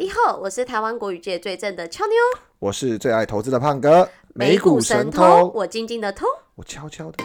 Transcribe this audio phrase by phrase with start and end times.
[0.00, 2.16] 你好，我是台湾国语界最正的俏妞，
[2.58, 7.22] 我是最爱投资的胖哥，美股神偷，我静静的偷，我悄悄的。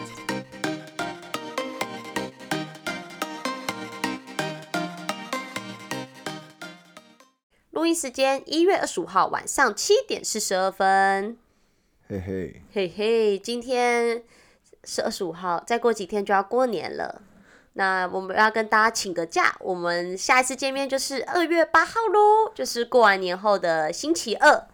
[7.71, 11.37] 录音时间一月二十五号晚上七点四十二分。
[12.09, 14.21] 嘿嘿嘿嘿，今天
[14.83, 17.21] 是二十五号，再过几天就要过年了。
[17.77, 24.67] 那我们要跟大家请个假，我们下一次见面就是二月八号喽，就是过完年后的星期二。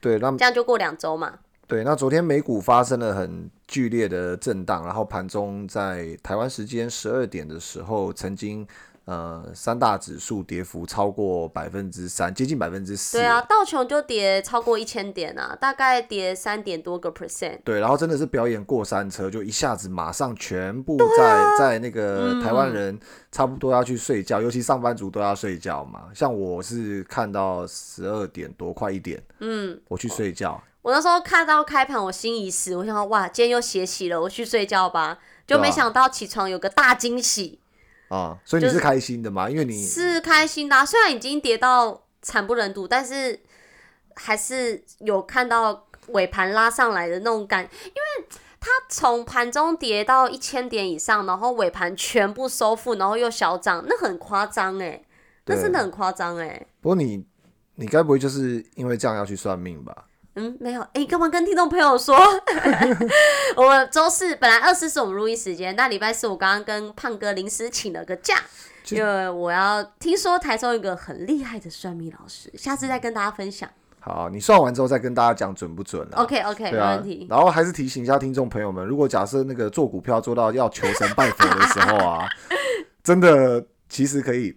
[0.00, 1.38] 对，那这样就过两周嘛。
[1.66, 8.66] 对，那昨天美股发生了很剧烈的震荡，然后盘中在台湾时间十二点的时候曾经。
[9.10, 13.18] 呃，三大指数跌幅超过百分之三，接近百分之四。
[13.18, 17.58] 对啊，道琼就跌超过一千点啊，大概跌三点多个 percent。
[17.64, 22.96] 对，然后真的是表演过山车，就一下子马上全部在在那个台湾人
[23.32, 26.04] 差不多要去睡觉，尤其上班族都要睡觉嘛。
[26.14, 30.62] 像我是看到十二点多，快一点，嗯，我去睡觉。
[30.82, 35.18] 我那时候看到开盘，我心已死，我想说哇，今天又血洗了，我去睡觉吧。
[35.46, 37.59] 就没想到起床有个大惊喜。
[38.10, 39.48] 啊，所以你是开心的嘛？
[39.48, 43.38] 因为你是开心的，虽然已经跌到惨不忍睹，但是
[44.16, 48.26] 还是有看到尾盘拉上来的那种感，因为
[48.58, 55.00] 它从盘中跌到一千点以上，然后尾盘全部收复，然后又小涨，那很夸张哎，
[55.46, 56.66] 那真的很夸张哎。
[56.80, 57.24] 不过你
[57.76, 60.06] 你该不会就是因为这样要去算命吧？
[60.34, 62.16] 嗯，没有，哎，干嘛跟听众朋友说？
[63.56, 68.36] 我们周四本来二四是我们录音时间，那礼拜四我刚刚跟胖哥临时请了个假，
[68.90, 73.68] 因为我要听说台中一个很厉害的算命老师，下次再跟大家分享。
[73.98, 76.16] 好，你算完之后再跟大家讲准不准了。
[76.18, 77.26] OK OK，没问题。
[77.28, 82.26] 然后还是提醒一下听众朋友们，如果假设那个做股票做到要求神拜佛的时候啊，
[83.02, 84.54] 真的其实可以。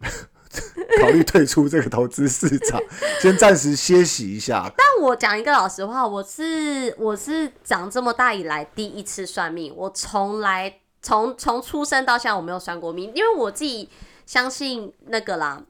[1.01, 2.79] 考虑退出这个投资市场，
[3.21, 4.71] 先暂时歇息一下。
[4.77, 13.89] 但我讲一个老实话，我是我是长这么大以来第一次算命，我从来从从出生到现在我没有算过命，因为我自己
[14.25, 15.61] 相信那个啦，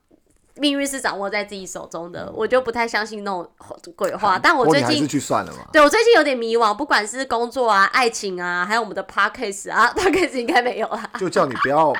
[0.56, 3.50] 命运是掌握在自己手中的，我就不太相信那种
[3.96, 4.38] 鬼话。
[4.38, 5.66] 但我最近是去算了嘛？
[5.72, 10.30] 对我最近有点迷惘，不管是工作啊、爱情啊，还有我们的 p a r k c a s e 啊 p a r k c a
[10.30, 11.09] s e 应该没有啦。
[11.19, 11.94] 就叫你不要。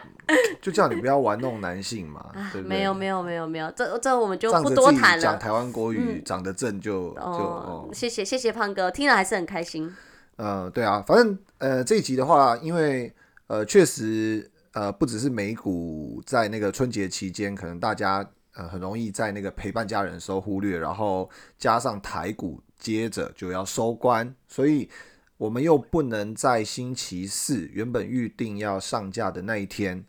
[0.62, 2.78] 就叫你不要玩弄男性嘛， 对不对？
[2.78, 5.22] 没有没有没有没有，这这我们就不多谈了。
[5.22, 9.94] 讲台湾国语长得正就就，谢谢谢谢胖哥，听了还是很开心。
[10.38, 13.14] 呃，对啊，反正呃这一集的话，因为
[13.48, 18.26] 呃确实呃不只是美股在那个春节期间，可能大家
[18.56, 24.90] 呃很容易在那个陪伴家人的时候忽略，然后加上台股接着就要收官，所以。
[25.36, 30.02] 我们又不能在星期四原本预定要上架的那一天，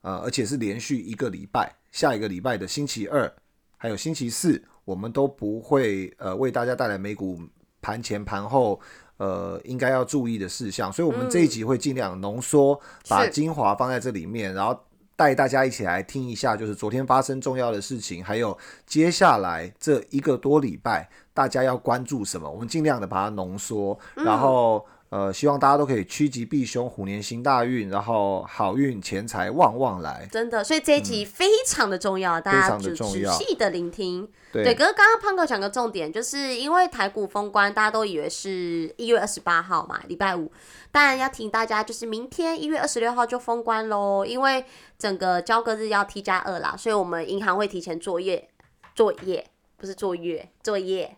[0.00, 3.30] 呃，而且是连续一个礼拜，下一个礼拜的星期二
[3.76, 7.38] 还有星期四，我们都不会呃为大家带来美股
[7.82, 8.80] 盘前盘后
[9.18, 14.80] 呃应该要注意的事项，所以我们这一集会尽量浓缩，把精华放在这里面，然后
[15.20, 21.10] 带大家一起来听一下，就是昨天发生重要的事情，还有接下来这一个多礼拜。
[21.34, 22.50] 大家要关注什么？
[22.50, 30.26] 我们尽量的把它浓缩，然后呃，希望大家都可以趋吉避凶，虎年行大运，然后好运钱财旺旺来。
[30.30, 34.30] 真的，所以这一集非常的重要，大家仔细的聆听。
[34.52, 40.50] 对，可是刚刚胖哥讲个重点，就是因为台股封关，大家都以为是一月二十八号嘛，礼拜五。
[40.92, 44.64] 当然要提醒大家，就是明天一月二十六号就封关喽，因为
[44.96, 48.48] 整个交割日要 T 加二啦，所以我们银行会提前作业，
[48.94, 49.44] 作业
[49.76, 51.16] 不是作业，作业。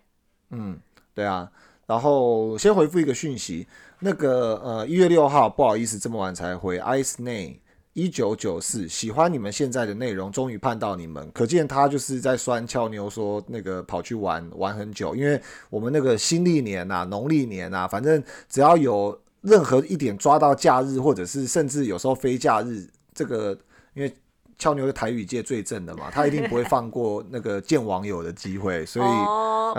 [0.51, 0.79] 嗯，
[1.15, 1.51] 对啊，
[1.87, 3.67] 然后先回复一个讯息，
[4.01, 7.57] 那个呃一月六号，不好意思这么晚才回，ice name
[7.93, 23.59] 一九九四，喜欢你们现在的内容，终于盼到你们，可见他就是在酸俏妞说那个跑去玩玩很久，因为我们那个新历年呐，农历年呐，反正只要有任何一点抓到假日，或者是甚至有时候非假日，这个
[23.95, 24.15] 因为。
[24.63, 29.07] 俏妞是台语界最正的嘛， 他一定不会放过那个见网友的机会，所以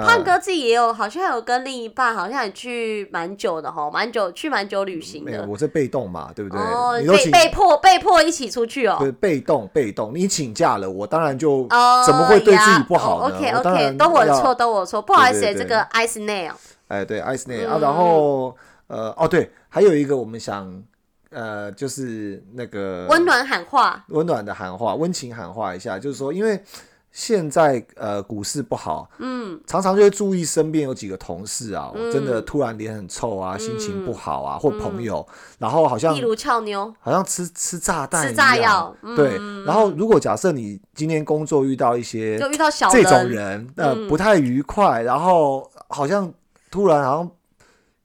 [0.04, 5.48] 胖哥自己也有，好像有跟另一半，好像也去蛮久的哈，蛮久去蛮久旅行的。
[5.48, 6.60] 我是被动嘛，对不对？
[6.60, 8.98] 哦，被被迫被迫一起出去哦。
[9.00, 11.66] 对，被动被动，你请假了，我当然就
[12.06, 16.52] 怎么会对自己不好呢？OK OK，都我错，都我错，不好意思，这个 Ice Nail。
[16.90, 18.54] 哎，对，Ice Nail 啊，然后
[18.88, 20.84] 呃，哦对，还有一个我们想。
[21.34, 26.62] 呃，就是那个温暖喊话，温暖的喊话，温情喊话一下，就是说，因为
[27.12, 35.26] 现在呃股市不好，嗯，常常就会注意身边有几个同事啊，我真的突然脸很臭啊，心情不好啊，或朋友，
[35.60, 39.38] 然后好像例如俏妞，好像吃吃炸弹，吃炸药，对。
[39.64, 46.34] 然后如果假设你今天工作遇到一些就遇到小这种人，呃，不太愉快，然后好像
[46.72, 47.32] 突然好像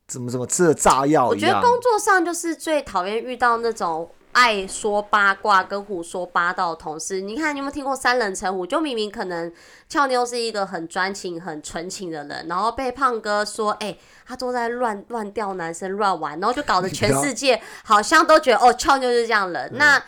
[0.09, 1.29] 怎么怎么吃了炸药。
[1.29, 4.11] 我觉得工作上就是最讨厌遇到那种。
[4.31, 8.65] 爱说八卦跟胡说八道的同事，你看你有没有听过三人成虎？
[8.65, 9.53] 就明明可能
[9.89, 19.73] 俏妞是一个很专情、很纯情的人，然后被胖哥说，哎，他都在乱乱钓男生、乱玩，然后就搞得全世界好像都觉得哦，俏妞就是这样人。
[19.75, 20.01] 那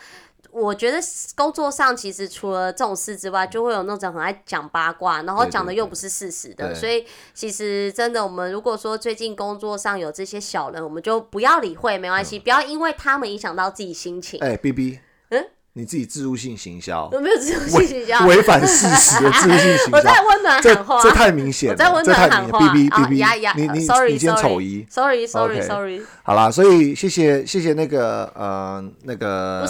[0.51, 0.99] 我觉得
[1.35, 6.75] 工作上其实除了这种事之外，就会有那种很爱讲八卦，然后讲的又不是事实的。
[6.75, 14.39] 所以其实真的，我们如果说最近工作上有这些小人，我们就不要理会，没关系，不要因为他们影响到自己心情。
[14.41, 14.99] 哎，B B，
[15.29, 15.45] 嗯。
[15.73, 18.25] 你自己自入性行销，有没有自入性行销？
[18.27, 19.91] 违反事实的自入性行销。
[19.95, 21.75] 我在温暖喊话，这太明显了。
[21.77, 23.23] 在温暖喊话，B B B B，
[23.55, 26.01] 你你你今天丑一，sorry sorry sorry。
[26.23, 29.65] 好啦，所以谢谢谢谢那个呃那个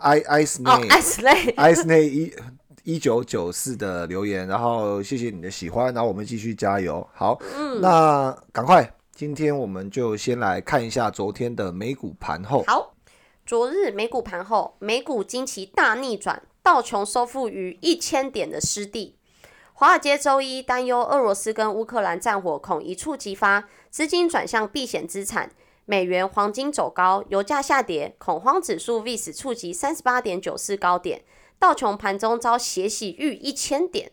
[0.00, 0.90] i ice night
[1.56, 2.30] ice night 一
[2.84, 7.06] 一九九四的留言，然后谢谢你的喜欢，然后我们继续加油。
[7.14, 7.38] 好，
[7.80, 12.62] 那赶快，今天我们就先来看一下昨天的美股盘后。
[12.66, 12.87] 好。
[13.48, 19.16] 昨日美股盘后，美股惊奇大逆转，道琼收复逾一千点的失地。
[19.72, 25.50] 华尔街周一担忧俄罗斯跟乌克兰战火恐一触即发，资金转向避险资产，
[25.86, 31.22] 美元、黄金走高，油价下跌，恐慌指数 VIX 触及三十八点九四高点。
[31.58, 34.12] 道琼盘中遭血洗逾一千点，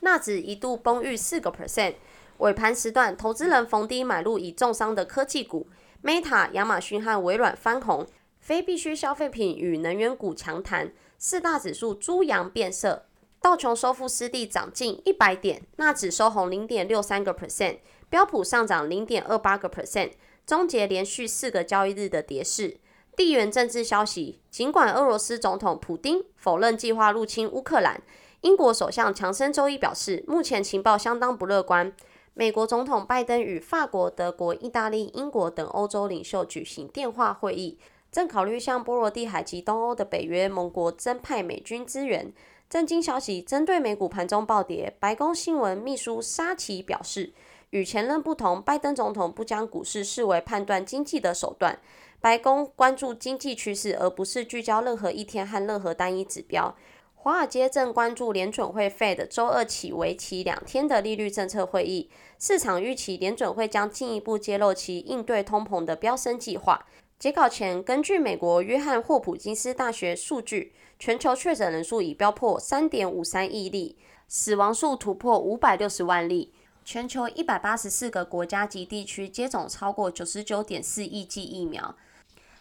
[0.00, 1.96] 纳指一度崩逾四个 percent。
[2.38, 5.68] 尾盘时段，投资人逢低买入已重伤的科技股
[6.02, 8.06] ，Meta、亚马逊和微软翻红。
[8.50, 13.06] 非必需消费品与能源股强弹，四大指数猪羊变色。
[13.40, 20.14] 道琼收复失地，涨近一百点，纳指收红零点六三个 percent，标普上涨零点二八个 percent，
[20.44, 22.78] 终结连续四个交易日的跌势。
[23.14, 28.02] 地缘政治消息：尽管俄罗斯总统普京否认计划入侵乌克兰，
[28.40, 31.92] 英国首相强生周一表示，目前情报相当不乐观。
[32.34, 37.78] 美国总统拜登与法国、德国、意大利、英国等欧洲领袖举行电话会议。
[38.10, 42.32] 正考虑向波罗的海及东欧的北约盟国增派美军支援。
[42.68, 47.32] 震惊消息：针对美股盘中暴跌，白宫新闻秘书沙奇表示，
[47.70, 51.78] 与前任不同，拜登总统不将股市视为判断经济的手段。
[52.20, 56.76] 白宫关注经济趋势，而不是聚焦任何一天和任何单一指标。
[57.14, 62.08] 华尔街正关注联准会 Fed 周二起为期两天的利率政策会议，
[62.38, 66.86] 市场预期联准会将进一步揭露其应对通膨的飙升计划。
[67.20, 76.54] 截稿前，根据美国约翰霍普金斯大学数据，全球确诊人数已飙破三点五三亿例，死亡数突破五百六十万例。
[76.82, 81.94] 全球一百八十四个国家及地区接种超过九十九点四亿剂疫苗。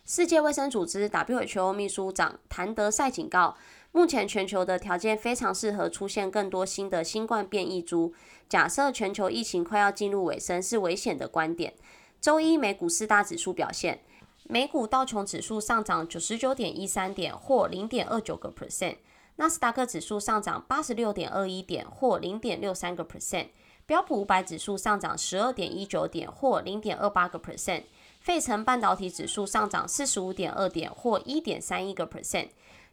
[0.05, 3.55] 世界卫生组织 WHO 秘书长谭德赛警告，
[3.93, 8.13] 目前全球的条件非常适合出现更多新的新冠变异株。
[8.49, 11.75] 假设全球疫情快要进入尾声是危险的观点。
[12.19, 14.01] 周一美股四大指数表现。
[14.51, 18.95] 美股道琼指数上涨九十九点一三点，或零点二九个 percent；
[19.35, 23.49] 纳斯达克指数上涨八十六点二一点，或零点六三个 percent；
[23.85, 27.83] 标普五百指数上涨十二点一九点，或零点二八个 percent；
[28.21, 32.47] 费城半导体指数上涨四十五点二点，或一点三一个 percent。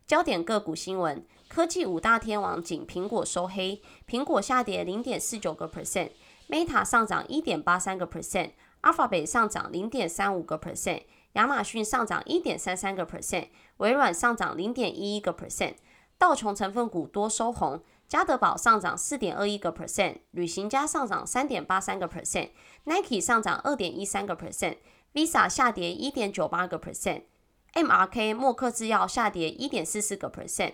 [0.06, 11.04] 焦点个股新闻：科技五大天王仅苹果收黑，苹果下跌零点四九个 percent；Meta 上涨一点八三个 percent；Alphabet 上涨零点三五个 percent。
[11.36, 15.74] 亚马逊上涨一点三三个 percent，微软上涨零点一一个 percent，
[16.16, 30.72] 道琼成分股多收红，加德宝上涨四点二一个 percent，旅行家上涨三点八三个 percent，Nike 上涨二点一三个 percent，Visa 下跌一点九八个 percent，MRK 默克制药下跌一点四四个 percent，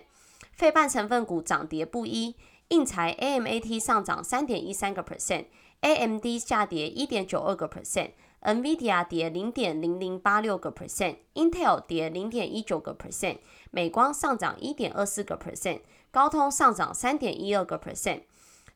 [0.53, 2.37] 费半成分股涨跌不一，
[2.69, 8.11] 印材 AMAT 上涨三点一三个 percent，AMD 下跌一点九二个 percent。
[8.43, 13.37] NVIDIA 跌零点零零八六个 percent，Intel 跌零点一九个 percent，
[13.71, 15.79] 美光上涨一点二四个 percent，
[16.11, 18.23] 高通上涨三点一二个 percent。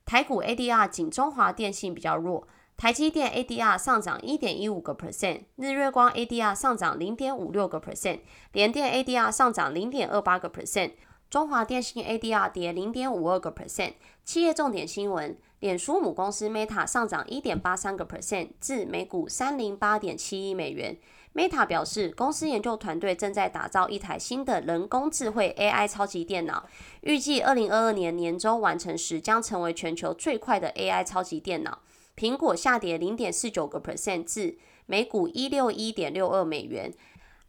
[0.05, 2.47] 台股 ADR 仅中华电信比较弱，
[2.77, 8.21] 台积电 ADR 上涨一点一五个 percent，日月光 ADR 上涨零点五六个 percent，
[8.53, 10.91] 联电 ADR 上涨零点二八个 percent。
[11.29, 13.93] 中华电信 ADR 跌零点五二个 percent。
[14.23, 20.97] 企业重点新闻：脸书母公司 Meta 上涨一点八三个 percent 至每股三零八点七亿美元。
[21.33, 26.65] Meta 表示，公司研究团队正在打造一台新的人工智慧 AI 超级电脑，
[27.01, 31.79] 预计二零二二年年中完成时，将成为全球最快的 AI 超级电脑。
[32.15, 36.93] 苹果下跌零点四九个 percent 至每股一六一点六二美元。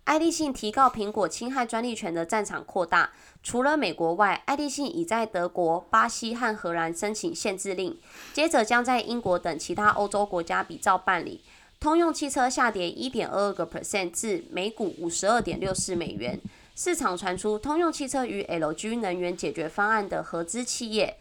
[0.09, 3.11] 爱立信提告苹果侵害专利权的战场扩大，
[3.43, 7.95] 除了美国外，爱立信已在德国、巴西和荷兰申请限制令，
[8.33, 11.43] 接着将在英国等其他欧洲国家比照办理。
[11.79, 16.41] 通用汽车下跌一点二二个 percent 至每股五十二点六四美元。
[16.75, 21.19] 市场传出通用汽车与 LG 能源解决方案的合资企业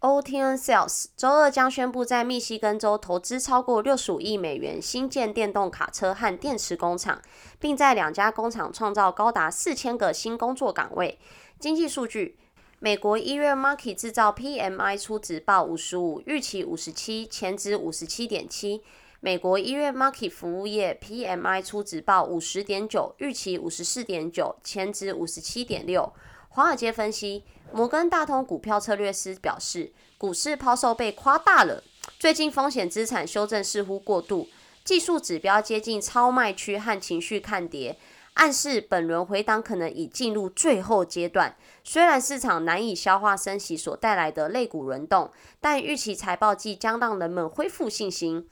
[0.00, 7.20] OTN Sales 周二将宣布在密西根州投资超过六十五亿美元新建电动卡车和电池工厂，
[7.58, 11.18] 并在两家工厂创造高达四千个新工作岗位。
[11.58, 12.38] 经济数据：
[12.78, 18.82] 美国一月 Market 制造 PMI 初值报五十五，预期五十七，前值五十七点七。
[19.20, 26.10] 美国一月 Market 服务业 PMI 初值报五十点九，预期五十四点九，前值五十七点六。
[26.52, 31.82] 华尔街分析，摩根大通股票策略师表示，股市抛售被夸大了，
[32.18, 34.48] 最近风险资产修正似乎过度，
[34.84, 37.96] 技术指标接近超卖区和情绪看跌，
[38.34, 41.56] 暗示本轮回档可能已进入最后阶段。
[41.84, 48.48] 虽然市场难以消化升息所带来的类股轮动，但预期财报季将让人们恢复信心。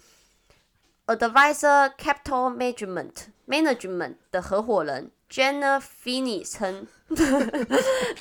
[1.07, 3.13] Advisor Capital Management
[3.47, 6.87] Management 的合伙人 Jenna Finney 称：“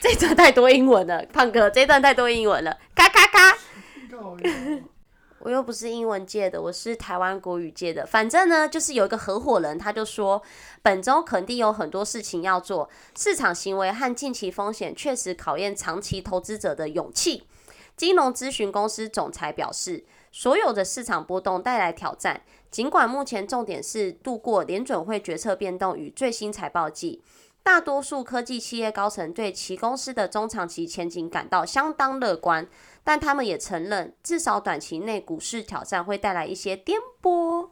[0.01, 3.57] 这段太多英文了，胖哥，这段太多英文了。”咔咔咔！
[5.39, 8.05] 我又不是英文界的，我是台湾国语界的。
[8.05, 10.41] 反正呢，就是有一个合伙人，他就说，
[10.81, 17.47] 本周肯定有很多事情要做，市场行为和近期风险确实考验长期投资者的勇气。
[17.95, 22.41] 金融咨询公司总裁表示，所有的市场波动带来挑战。
[22.77, 27.23] 尽管目前重点是度过联准会决策变动与最新财报季，
[27.63, 32.69] 大多数科技企业高层对其公司的中长期前景感到相当乐观，
[33.03, 37.69] 但他们也承认，至少短期内股市挑战会带来一些颠簸。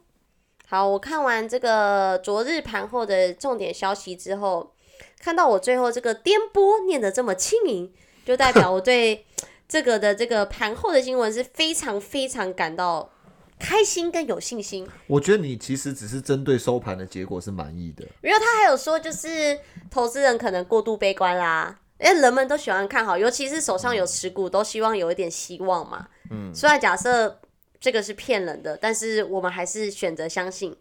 [0.68, 4.74] 好，我看完这个昨日盘后的重点消息之后，
[5.20, 7.94] 看到我最后这个颠簸念得这么轻盈，
[8.26, 9.24] 就代表我对
[9.70, 13.12] 这个的这个盘后的新闻是非常非常感到。
[13.60, 18.04] 开心跟有信心，我觉得你其实只是针对收盘的结果是满意的。
[18.22, 19.58] 因为他还有说，就是
[19.90, 26.08] 投资人可能过度悲观啦，因为人们都喜欢看好，尤其是手上有持股，都希望有一点希望嘛。
[26.30, 27.40] 嗯，虽然假设
[27.80, 30.76] 这个是骗人的，但是我们还是选择相信，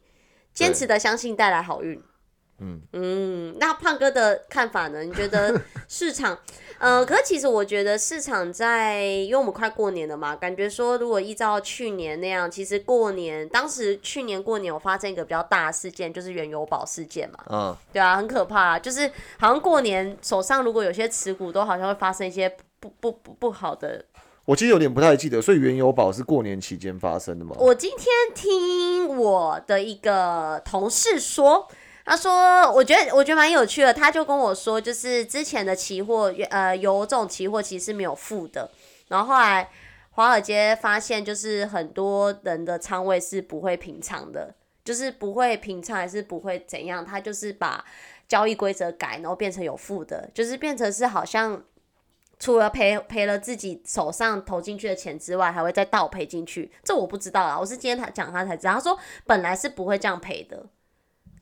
[0.52, 2.02] 坚持的相信带来好运。
[2.58, 5.02] 嗯嗯，那胖哥的看法呢？
[5.02, 6.38] 你觉得 市场？
[6.78, 17.38] 呃，可是其实我觉得市场在，因为我们快过年了嘛，感觉说如果依照去年那样，其实过年当时去年过年有发生一个比较大的事件，就是原油宝事件嘛。
[17.50, 17.76] 嗯。
[17.92, 24.04] 对啊，很可怕，就是好像过年手上如果有些持股，都好像会发生一些不不不不好的。
[24.44, 27.56] 我其实有点不太记得，所以原油宝是过年期间发生的吗？
[27.58, 31.68] 我今天听我的一个同事说。
[32.06, 38.70] 他说：“我觉得我觉得蛮有趣的。”他就跟我说：“就是之前的期货，呃，有这种期货其实是没有负的。
[39.08, 39.70] 然后后来
[40.11, 47.02] 华尔街发现，就是很多人的仓位是不会平仓的，就是不会平仓还是不会怎样。
[47.02, 47.82] 他就是把
[48.28, 51.64] 交易规则改，然后变成有负的，就是变成是好像
[52.38, 56.70] 除了赔赔了自己手上投进去的钱之外，还会再倒赔进去。
[56.84, 58.75] 这我不知道啊，我是今天他讲他才知道。
[58.75, 60.66] 他说本来是不会这样赔的。”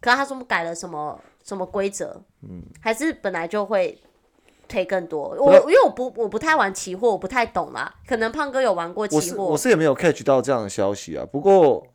[0.03, 2.21] 可是他说改了什么什么规则？
[2.43, 3.99] 嗯，还是本来就会
[4.69, 5.29] 赔更多。
[5.39, 7.95] 我因为我不我不太玩期货，我不太懂啦。
[8.07, 11.25] 可能胖哥有玩过期货，我是也没有 catch 到这样的消息啊。
[11.25, 11.87] 不过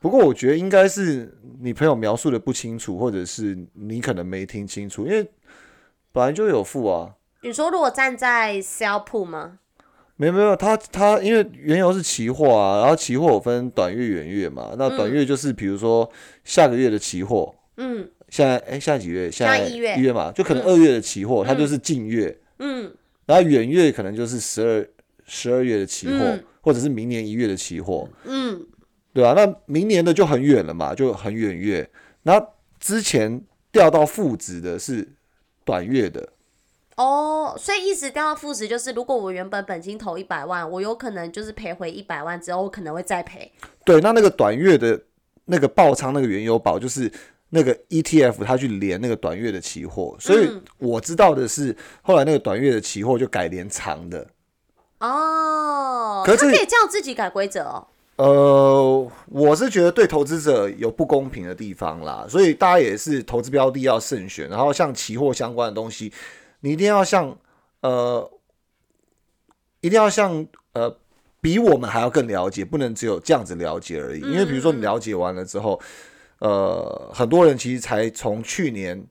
[0.00, 5.30] 不过我觉得应该是你朋友描述的不清楚，或者是你可能没听清楚，因为
[6.10, 7.14] 本来就有付啊。
[7.42, 9.58] 你说如果站在 sell 铺吗？
[10.16, 14.72] 没没有，它它因为原油是期货啊，然后期货分短月、远月嘛。
[14.78, 16.08] 那短月就是比如说
[16.44, 19.28] 下个月的期货，嗯，现在哎，现在几月？
[19.28, 22.92] 现在一月，一月嘛，就可能二月的期货，它就是近月，嗯，
[23.26, 24.88] 然后远月可能就是十二
[25.26, 28.64] 十二月的期货，或者是明年一月的期货，嗯，
[29.12, 29.32] 对吧？
[29.32, 31.90] 那明年的就很远了嘛，就很远月。
[32.22, 32.40] 那
[32.78, 33.42] 之前
[33.72, 35.08] 掉到负值的是
[35.64, 36.28] 短月的。
[36.96, 43.50] 哦，所以一直掉到负值，就是如果我原本本金投一百万，我有可能就是赔回一百万之后，我可能会再赔。
[43.84, 45.00] 对，那那个短月的
[45.46, 47.10] 那个爆仓那个原油宝，就是
[47.50, 50.48] 那个 ETF 它去连那个短月的期货，所以
[50.78, 54.26] 我知道的是，后来那个短月的期货就改连长的。
[55.00, 57.86] 哦，可是可以这样自己改规则哦。
[58.16, 64.48] 呃，我是觉得对投资者有不公平的地方啦，所以大家也是投资标的要慎选。
[64.48, 66.12] 然后像期货相关的东西，
[66.64, 67.36] 你一定要像
[67.82, 68.30] 呃，
[69.82, 70.96] 一定要像呃，
[71.42, 74.20] 比我们还要更了解，不能只有这样子了解而已。
[74.22, 75.78] 因为比如说你了解完了之后，
[76.38, 79.06] 呃，很多人其实才从去年，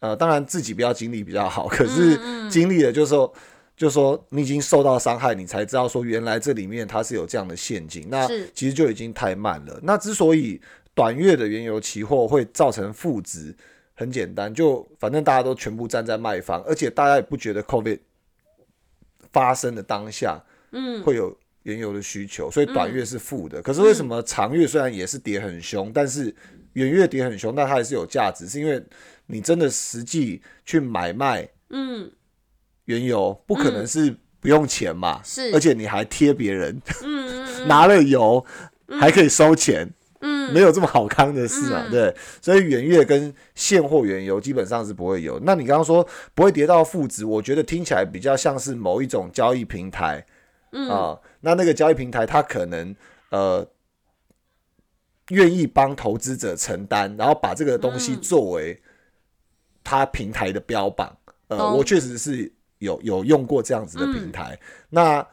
[0.00, 2.18] 呃，当然自己不要经历比较好，可是
[2.50, 3.32] 经历了就是说。
[3.76, 9.78] 就说你已经受到伤害，你才知道说原来这里面它是有这样的陷阱，那其实就已经太慢了。
[9.82, 10.58] 那之所以
[10.94, 13.54] 短月的原油期货会造成负值，
[13.96, 17.98] 很简单，就反正大家都全部站在卖方，而且大家也不觉得 COVID
[19.32, 23.60] 发生的当下，嗯，会有原油的需求，所以短月是负的。
[23.60, 26.32] 可是为什么长月虽然也是跌很凶，但是
[26.74, 28.80] 远月跌很凶，但它还是有价值，是因为
[29.26, 32.08] 你真的实际去买卖，嗯。
[32.84, 38.46] 原油不可能是不用钱嘛，是，而且你还贴别人，嗯 拿了油
[39.00, 39.90] 还可以收钱，
[40.26, 45.38] 嗯，没有这么好康的事啊，对，所以远月跟现货原油基本上是不会有。
[45.44, 50.26] 那你刚刚说不会跌到负值，我觉得听起来比较像是某一种交易平台，
[50.72, 52.94] 嗯啊，那那个交易平台它可能
[53.30, 53.64] 呃
[55.28, 58.82] 愿意帮投资者承担，然后把这个东西作为
[59.84, 61.16] 它平台的标榜，
[61.48, 62.52] 呃，我确实是。
[62.78, 65.26] 有有用过这样子的平台，那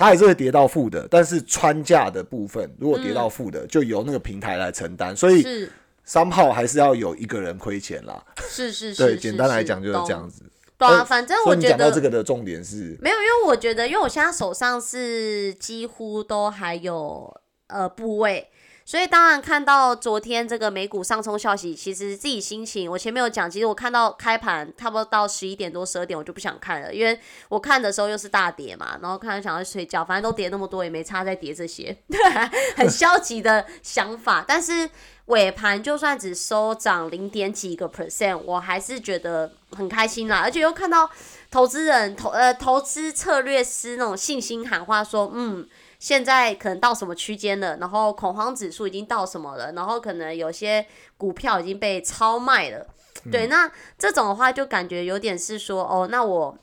[0.00, 5.68] 它还是会跌到负的，但是穿价的部分如果跌到负的，就由那个平台来承担，所以
[6.06, 8.24] 三号还是要有一个人亏钱啦。
[8.48, 10.42] 是是 是，对，简单来讲就是这样子。
[10.78, 17.30] 对啊，反正我觉得这个的重点是没有，因为我觉得，因为我现在手上是几乎都还有
[17.66, 18.48] 呃部位。
[18.90, 27.16] 所以当然看到昨天这个美股上冲消息，其实自己心情，我前面有讲，其实我看到开盘差不多到十一点多、十二点，我就不想看了，因为
[27.48, 32.18] 我看的时候又是大跌嘛，然后看想要睡觉，反正都跌那么多，也没差再跌这些，对，
[32.74, 34.44] 很消极的想法。
[34.44, 34.90] 但是
[35.26, 41.08] 尾盘就算只收涨零点几个 percent，我还是觉得很开心啦，而且又看到
[41.48, 45.68] 投资人投呃投资策略师那种信心喊话说，嗯。
[46.00, 47.76] 现在可能到什么区间了？
[47.76, 49.70] 然后恐慌指数已经到什么了？
[49.72, 50.84] 然后可能有些
[51.18, 52.86] 股票已经被超卖了。
[53.30, 56.58] 对，那这种的话就感觉有点是说，哦，那我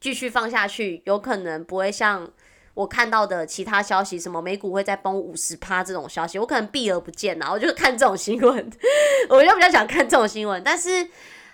[0.00, 2.30] 继续放下去，有可能不会像
[2.74, 7.48] 我看到的其他消息，什么美股会再崩五十趴这种消息，我可能避而不见呐。
[7.50, 8.70] 我就看这种新闻，
[9.28, 11.08] 我就比较想看这种新闻，但是。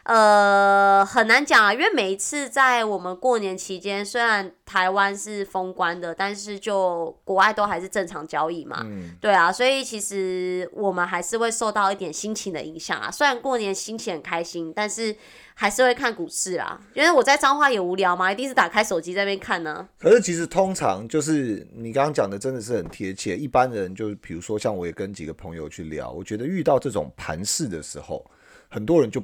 [0.06, 8.82] 呃，很难讲啊，因为每一次在我们过年期间，虽然台湾是封关的，但是就国外都还是正常交易嘛。
[8.84, 9.16] 嗯。
[9.20, 13.10] 对啊，所以其实我们还是会受到一点心情的影响啊。
[13.10, 15.12] 虽然过年心情很开心，但是
[15.54, 16.80] 还是会看股市啊。
[16.94, 19.88] 因为我在彰化也无聊嘛，一定是打开手机在那边看呢。
[19.98, 23.36] 可是其实通常就是你刚刚讲的真的是很贴切。
[23.36, 28.24] 一般人就是比如说像我也跟几个朋友去聊，我觉得遇到这种盘势的时候，
[28.68, 29.20] 很多人就。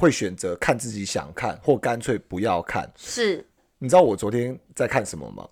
[0.00, 2.90] 会选择看自己想看，或干脆不要看。
[2.96, 5.46] 是，你知道我昨天在看什么吗？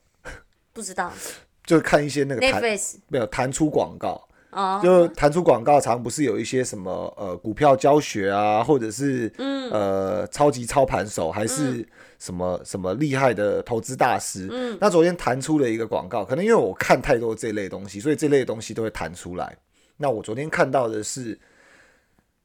[0.72, 1.12] 不知道，
[1.66, 2.62] 就是看一些那个弹
[3.08, 11.86] 没有弹出广告哦，就弹出广告，常不是有一些什么呃股票教学啊，或者是嗯呃超级操盘手，还是
[12.18, 14.48] 什么什么厉害的投资大师。
[14.50, 19.54] 嗯，那昨天弹出了一个广告，可能因为我看太多这类东西，所以这类东西都会弹出来。
[19.98, 21.38] 那我昨天看到的是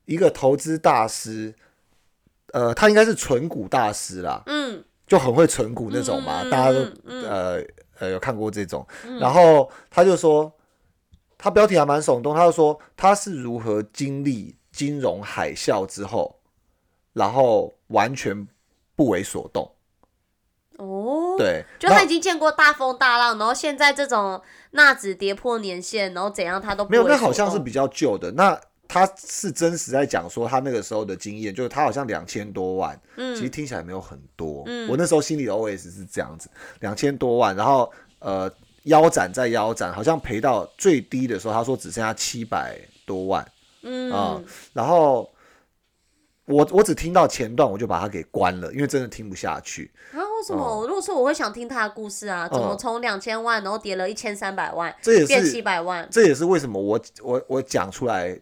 [0.03, 1.55] 一个投资大师。
[2.53, 7.59] 呃，他应该是存股大师啦，嗯，就很会存股那种嘛，大家都呃
[7.97, 8.85] 呃有看过这种。
[9.19, 10.53] 然后他就说，
[11.35, 16.39] 他标题还蛮耸动，他就说他是如何经历金融海啸之后，
[17.13, 18.47] 然后完全
[18.95, 19.71] 不为所动。
[20.77, 24.39] 哦，对，就他已经见过大风大浪，然后现在这种
[24.71, 28.61] 纳指跌破年线，然后怎样他都没有，那好像是比较旧的那。
[28.93, 36.47] 他是真实在讲说他那个时候的经验，就是他好像两千多万，嗯，其实听起来没有很多，嗯，我那时候心里的 OS 是这样子，
[36.81, 38.47] 两千多万，然后呃
[38.83, 43.43] 腰斩再腰斩，好像赔到最低的时候，他说只剩下七百多万，
[43.81, 44.11] 嗯。
[44.11, 44.39] 啊，
[44.73, 45.27] 然后
[46.45, 49.91] 我我只听到前段，我就把它给关了，因为真的听不下去。
[50.11, 50.85] 啊，为什么？
[50.85, 58.39] 如果说我会想听他的故事啊，怎么从两千万然后跌了一千三百万，这也是七百万，这也是为什么我我我讲出来。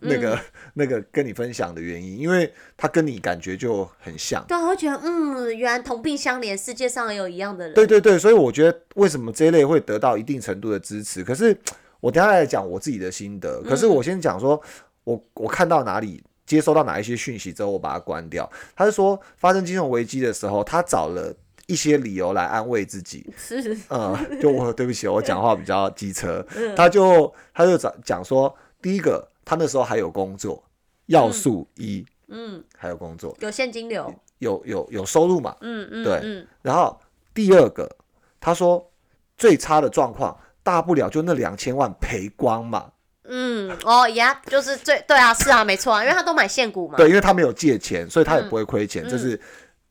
[0.00, 0.38] 那个
[0.74, 7.74] 那个跟你分享的原因，因为他跟你感觉就很像，对，我会觉得嗯，原来同病相怜，世界上有一样的人。
[7.74, 11.22] 对对对，所以我觉得为什么这一类会得到一定程度的支持？
[11.24, 11.56] 可是
[12.00, 13.62] 我等下来讲我自己的心得。
[13.62, 14.60] 可是我先讲说，
[15.04, 18.48] 我我看到哪里接收到哪一些讯息之后，我把它关掉。
[18.76, 21.34] 他是说发生金融危机的时候，他找了
[21.66, 23.26] 一些理由来安慰自己。
[23.36, 26.44] 是， 嗯，就我对不起，我讲话比较机车。
[26.76, 30.62] 他就他就讲讲说，第一个，他那时候还有工作，
[31.06, 36.46] 要素一，嗯，还有工作，有现金流，有有有收入嘛，嗯嗯，对。
[36.60, 37.00] 然后
[37.32, 37.90] 第二个，
[38.38, 38.92] 他说
[39.38, 42.92] 最差的状况，大不了就那两千万赔光嘛。
[43.24, 46.98] 嗯，哦呀，就是最对啊，是啊，没错啊，因为他都买现股嘛。
[46.98, 49.40] 对，因为他没有借钱，所以他也不会亏钱，这是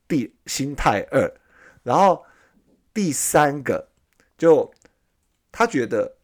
[0.08, 1.34] 第心态二。
[1.82, 2.24] 然后
[2.93, 3.88] 第三个，
[4.38, 4.72] 就
[5.52, 6.15] 他觉得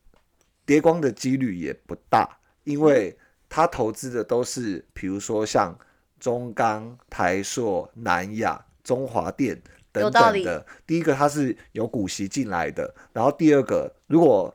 [0.67, 3.17] 跌光的几率也不大，因为
[3.55, 5.77] 他投资的都是，比如说像
[6.19, 9.61] 中钢、台塑、南亚、中华电
[9.91, 10.65] 等等的。
[10.87, 14.51] 第一个，它是有股息进来的，然后第二个，如果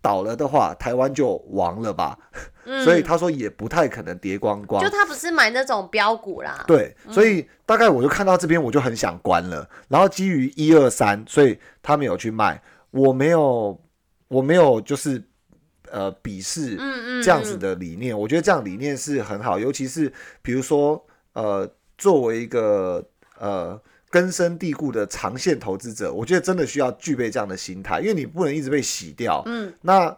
[0.00, 2.18] 倒了的话，台湾就亡了吧，
[2.82, 4.82] 所以他说也不太可能跌光光。
[4.82, 6.64] 就他不是买那种标股啦。
[6.66, 9.68] 对，所以大概我就看到这边，我就很想关了。
[9.88, 12.62] 然后基于一二三，所以他没有去卖。
[12.90, 13.78] 我没有，
[14.28, 15.22] 我没有就是
[15.90, 16.76] 呃鄙视
[17.22, 18.18] 这样子的理念。
[18.18, 23.04] 我觉得这样理念是很好，尤其是比如说呃作为一个
[23.38, 23.80] 呃。
[24.12, 29.40] 根深蒂固的长线投资者，我觉得真的需要具备这样的心态，因为你不能一直被洗掉。
[29.46, 30.12] 嗯，那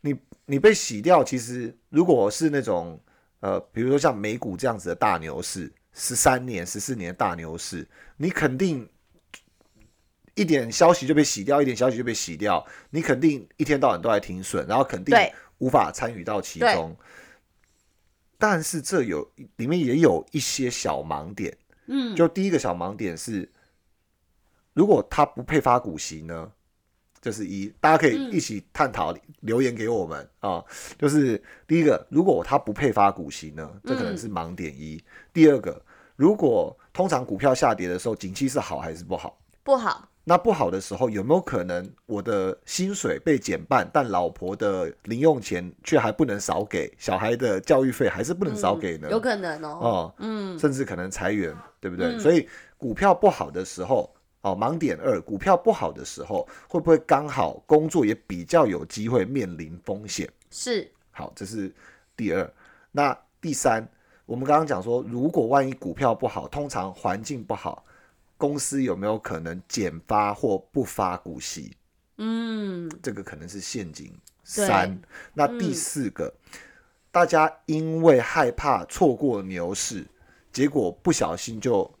[0.00, 0.12] 你
[0.46, 3.00] 你被洗掉，其实如果是那种
[3.38, 8.88] 呃，比如说像美股这样子的大牛市，十三年、十四年的大牛市，你肯定
[10.38, 15.12] 一点消息就被洗掉，一点消息就被洗掉，你肯定一天到晚都在停损，然后肯定
[15.58, 16.96] 无法参与到其中。
[18.38, 21.56] 但是这有里面也有一些小盲点。
[21.86, 23.50] 嗯，就第一个小盲点是，
[24.74, 26.52] 如果他不配发股息呢？
[27.20, 30.64] 这是一，大家可以一起探讨，留言给我们啊。
[30.96, 33.68] 就是第一个，如果他不配发股息呢？
[33.82, 35.02] 这可能是盲点一。
[35.32, 39.36] 第二个，如果通常股票下跌的时候，景气是好还是不好？
[39.64, 40.08] 不好。
[40.28, 49.08] 那不好的时候，有没有可能我的薪水被减半，但老婆的零用钱却还不能少给，小孩的教育费还是不能少给呢？
[49.10, 49.78] 有可能哦。
[49.80, 52.18] 哦，嗯，甚至可能裁员，对不对？
[52.18, 60.28] 所以股票不好的时候，哦，盲点二，股票不好的时候，会不会刚好工作也比较有机会面临风险？
[60.50, 60.86] 是。
[61.10, 61.72] 好，这是
[62.14, 62.52] 第二。
[62.92, 63.88] 那第三，
[64.26, 67.82] 我们刚刚讲说，如果万一股票不好，通常环境不好。
[68.38, 71.76] 公司有没有可能减发或不发股息？
[72.16, 74.10] 嗯，这个可能是陷阱
[74.44, 74.98] 三。
[75.34, 76.32] 那第四个，
[77.10, 80.06] 大家因为害怕错过牛市，
[80.52, 81.92] 结果不小心就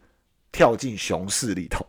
[0.50, 1.84] 跳进熊市里头。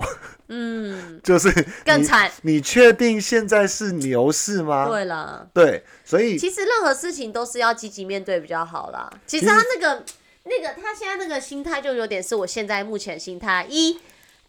[0.47, 1.49] 嗯， 就是
[1.85, 2.31] 更惨。
[2.41, 4.88] 你确定现在是牛市吗？
[4.88, 9.07] 对了，对，所以其实任何事情都是要积极面对比较好啦。
[9.27, 10.03] 其实他那个
[10.43, 13.99] 那个他现在那个心态就有点是我现在目前心态一。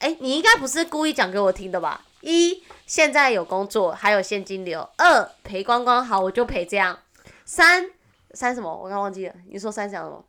[0.01, 2.03] 哎，你应该不是故意讲给我听的吧？
[2.23, 6.99] 一，现在有工作，还有现金流；二，赔光光好，我就赔这样。
[7.45, 7.91] 三，
[8.33, 8.75] 三什么？
[8.75, 9.35] 我刚忘记了。
[9.51, 10.25] 你说三讲什么？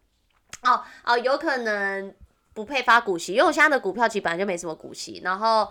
[0.64, 2.14] 哦哦，有可能
[2.54, 5.22] 不配发股息，因为我现在的股票其实本来就没什么股息。
[5.24, 5.66] 然后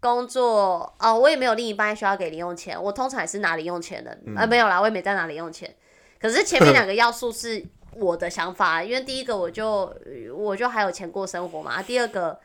[0.00, 4.18] 工作哦，我也没有另一半需要给零用钱，我通常也是拿零用钱的。
[4.34, 5.74] 呃，没有啦，我也没在拿零用钱。
[6.18, 7.62] 可是前面两个要素是
[7.92, 9.94] 我的想法，因为第一个我就
[10.34, 12.40] 我就还有钱过生活嘛，第二个。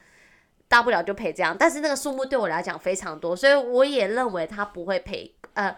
[0.68, 5.76] 大不了就赔这样，但是那个数目对我来讲非常多，所以我也认为他不会赔，呃。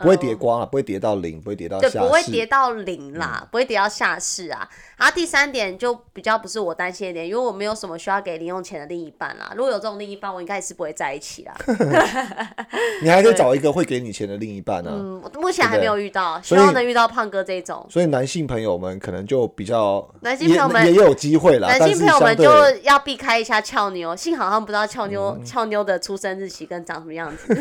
[0.00, 4.68] 不会跌光啊，不会跌到零，不会跌到对，不会跌到零啦，不会跌到下市啊。
[4.96, 9.52] 然后第三点就比较不是我担心的点，因为我没有什么需要给零用钱的另一半啦。
[9.54, 11.54] 如果有这种另一半，我应该是不会在一起啦。
[13.02, 14.90] 你还可以找一个会给你钱的另一半呢。
[14.92, 17.86] 嗯，目前还没有遇到，希望能遇到胖哥这种。
[17.90, 21.68] 所以男性朋友们可能就比较，男性朋友们也有机会啦。
[21.68, 22.50] 男性朋友们就
[22.82, 27.54] 要避开一下俏妞，幸好他们不知道俏妞俏妞的出生日期跟长什么样子，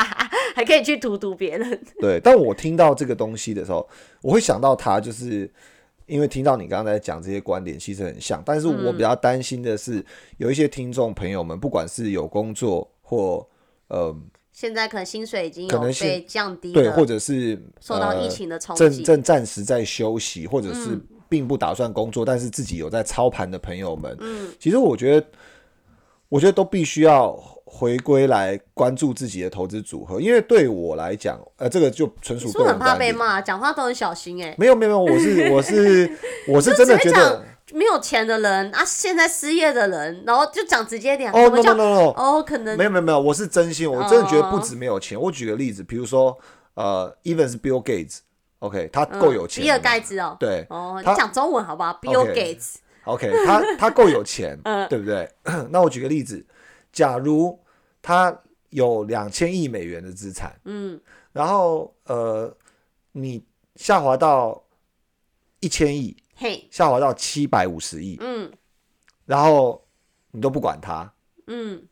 [0.56, 1.75] 还可以去荼毒别人。
[2.00, 2.56] 对，但我。
[2.56, 3.86] 听到这个东西的时候，
[4.22, 5.48] 我会想到他，就是
[6.06, 8.42] 因为听到你刚才讲这些观点，其实很像。
[8.46, 10.02] 但是我比较担心的是，
[10.38, 13.46] 有一些听众朋友们，不管是有工作或
[13.88, 14.16] 呃，
[14.52, 25.26] 现在可能薪水已经有被降低，对，或者是受到疫情的冲击，正正暂时在休息，或者是并不打算工作，但是自己有在操盘的朋友们，嗯，其实我觉得，
[26.30, 27.38] 我觉得都必须要。
[27.68, 34.54] 回归来关注自己的投资组合，因为对我来讲，呃，这个就纯属个人很怕被骂，讲话都很小心哎。
[34.56, 36.10] 没有没有没有，我是我是
[36.48, 41.30] 我是真的觉得没有钱的人啊，现在失业的人，然后就讲直接点。
[41.32, 45.20] 哦，no no no，哦，可能没有没有没有，我是真心，我真的觉得不止没有钱。
[45.20, 46.38] 我举个例子，比如说
[46.74, 49.64] 呃，even 是 Bill Gates，OK，他够有钱。
[49.64, 52.76] 比尔盖茨哦，对，哦，你讲中文好不好？Bill Gates。
[53.06, 54.56] OK，他他够有钱，
[54.88, 55.28] 对不对？
[55.70, 56.44] 那我举个例子，
[56.96, 57.62] 假如
[58.00, 58.34] 他
[58.70, 60.98] 有两千亿美元的资产，嗯，
[61.30, 62.56] 然后呃，
[63.12, 64.64] 你下滑到
[65.60, 68.50] 一千亿，嘿，下滑到七百五十亿，嗯，
[69.26, 69.86] 然后
[70.30, 71.12] 你都不管他，
[71.48, 71.86] 嗯，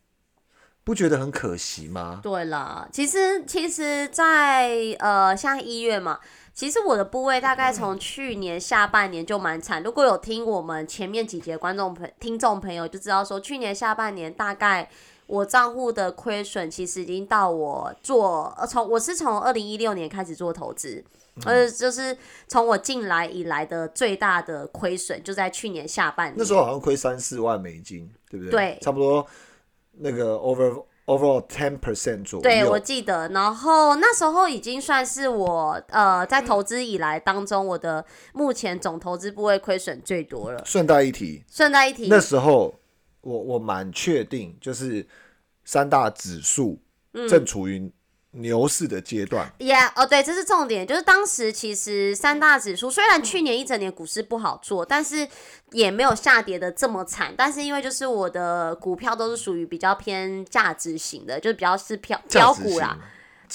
[0.83, 2.21] 不觉得很可惜吗？
[2.23, 6.19] 对了，其实其实，在呃，像一月嘛。
[6.55, 9.83] 其实我的部位大概从去年下半年就蛮惨。
[9.83, 14.89] 如果有听我们前面几节观众朋听众朋友就知道，说去年下半年大概
[15.27, 21.05] 我账户的亏损其实已经到我做呃从我是从二零一六年开始做投资，
[21.45, 26.35] 呃就是从我进来以来的最大的亏损就在去年下半年。
[26.39, 28.51] 那时候好像亏三四万美金，对不对？
[28.53, 29.27] 对，差不多
[29.99, 30.85] 那个 over。
[31.07, 32.43] Overall ten percent 左右。
[32.43, 33.29] 对，我记得。
[33.29, 40.63] 然后那时候已经算是我呃在投资以来当中，我的目前总投资部位亏损最多了。
[40.65, 42.75] 顺带一提，顺带一提，那时候
[43.21, 45.07] 我我蛮确定，就是
[45.65, 46.81] 三大指数
[47.29, 47.93] 正处于。
[48.37, 55.27] 牛市的阶段，Yeah，哦，对，这是重点，就是当时其实三大指数虽然去年一整年股市不好做，但是
[55.71, 57.33] 也没有下跌的这么惨。
[57.37, 62.99] 但是因为就是我的股票都是属于比较偏价值型的，就是比较是票标股啦。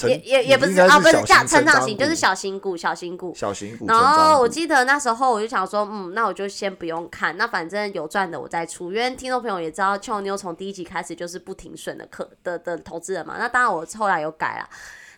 [0.08, 3.86] 也也也不是啊，不是叫成长型，就是小型股，小型股，小型股。
[3.88, 8.94] 然后我记得那时候我就想说，嗯，那我就先不用看，那反正有赚的我再出。
[8.94, 13.36] 因为听众朋友也知道，俏妞从第一集开始就是不停损的客的的投资人嘛。
[13.38, 14.70] 那当然我后来有改了，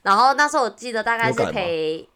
[0.03, 2.07] 然后那时候我记得大概是赔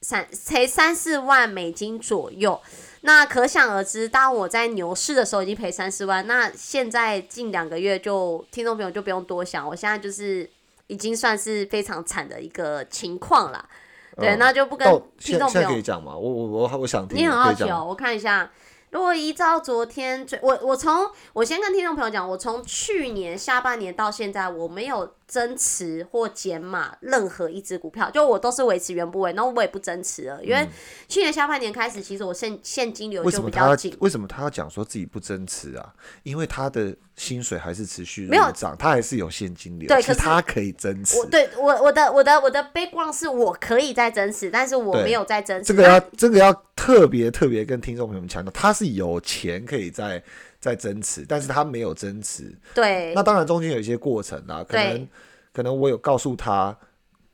[0.00, 2.60] 三赔三四万美金左右。
[3.02, 10.50] 那可想而知，当我在牛市的时候已经赔三四万，那现在近两个月就听众朋友就不用多想，我现在就是。
[10.86, 13.68] 已经算是非常惨的一个情况了，
[14.16, 14.86] 对，那就不跟
[15.18, 16.16] 听众朋友可以讲吗？
[16.16, 18.50] 我我我我想听，你很好奇哦，我看一下。
[18.90, 30.66] 如果依照昨天最我我从我先跟听众朋友讲，我从去年下半年到现在，我没有增持或减码任何一只股票，就我都是维持原部位，然后我也不增持了，因为
[31.06, 33.94] 去年下半年开始，其实我现现金流就比较紧。
[33.98, 35.92] 为什么他要讲说自己不增持啊？
[36.22, 41.22] 因为他的薪水还是持续没有涨，他还是有现金流，对，可是他可以增持。
[41.26, 45.64] 对我我的我的我的 background 是我可以再增持，但是我没有再增持。
[45.64, 48.94] 这个要这个要特别特别跟听众朋友们强调，他是。
[48.94, 50.22] 有钱可以再
[50.64, 52.56] 再增持，但是他没有增持。
[52.74, 55.06] 对，那当然中间有一些过程啊，可能
[55.52, 56.74] 可能我有告诉他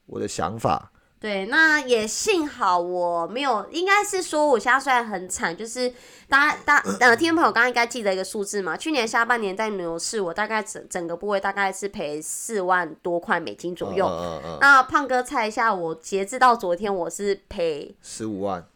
[0.07, 0.91] 我的想法。
[1.21, 5.95] 对，那也幸好我没有，应该是说我现在虽然很惨，就是
[6.29, 14.05] 大家大呃听众朋友刚刚应该记得一个数字嘛，去年下半年在牛市，我大概整整个部位大概是赔四万多块美金左右。
[14.07, 14.59] 嗯嗯。
[14.61, 18.67] 那胖哥猜一下，我截至到昨天我是赔十五万。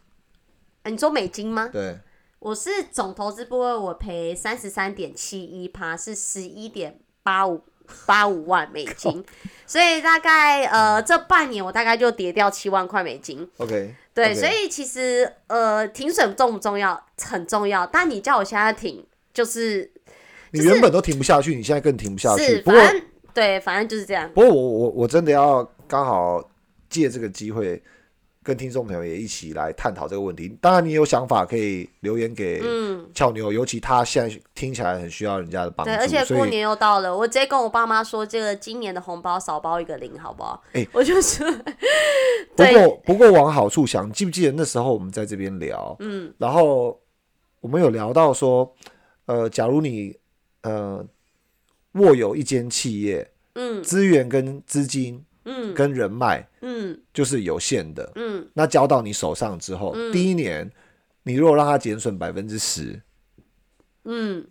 [0.85, 1.67] 你说美金吗？
[1.73, 1.99] 对。
[2.39, 7.61] 我是总投资部位，我赔三十三点七一趴，是十一点八五
[8.05, 9.23] 八五万美金，
[9.65, 13.49] 所以大概呃这半年我大概就跌掉七万块美金。
[13.57, 17.03] OK，对，所以其实呃停损重不重要？
[17.23, 19.91] 很重要，但你叫我现在停，就是
[20.51, 22.43] 你原本都停不下去，你现在更停不下去。
[22.43, 23.01] 是反正
[23.33, 24.29] 对，反正就是这样。
[24.33, 26.47] 不过我我我真的要刚好
[26.89, 27.81] 借这个机会。
[28.45, 30.55] 跟听众朋友也一起来探讨这个问题。
[30.61, 32.61] 当然，你有想法可以留言给
[33.11, 35.91] 俏妞，尤其他现在听起来很需要人家的帮助。
[35.91, 40.63] 对，而且过年又到了，我直接跟我爸妈说，这个今年的红包少包一个零，好不好？
[40.73, 41.43] 哎，我就是。
[42.55, 45.95] 不过，不过往好处想，记不记得那时候我们在这边聊？
[45.99, 47.01] 嗯，然后
[47.61, 48.71] 我们有聊到说，
[49.25, 50.15] 呃，假如你
[50.61, 51.03] 呃
[51.93, 55.25] 握有一间企业，嗯，资源跟资金。
[55.45, 60.69] 嗯，跟人脉，嗯，就是有限的，嗯，那交到你手上之后，第一年，
[61.21, 62.99] 你如果让它减损百分之十，
[64.05, 64.45] 嗯，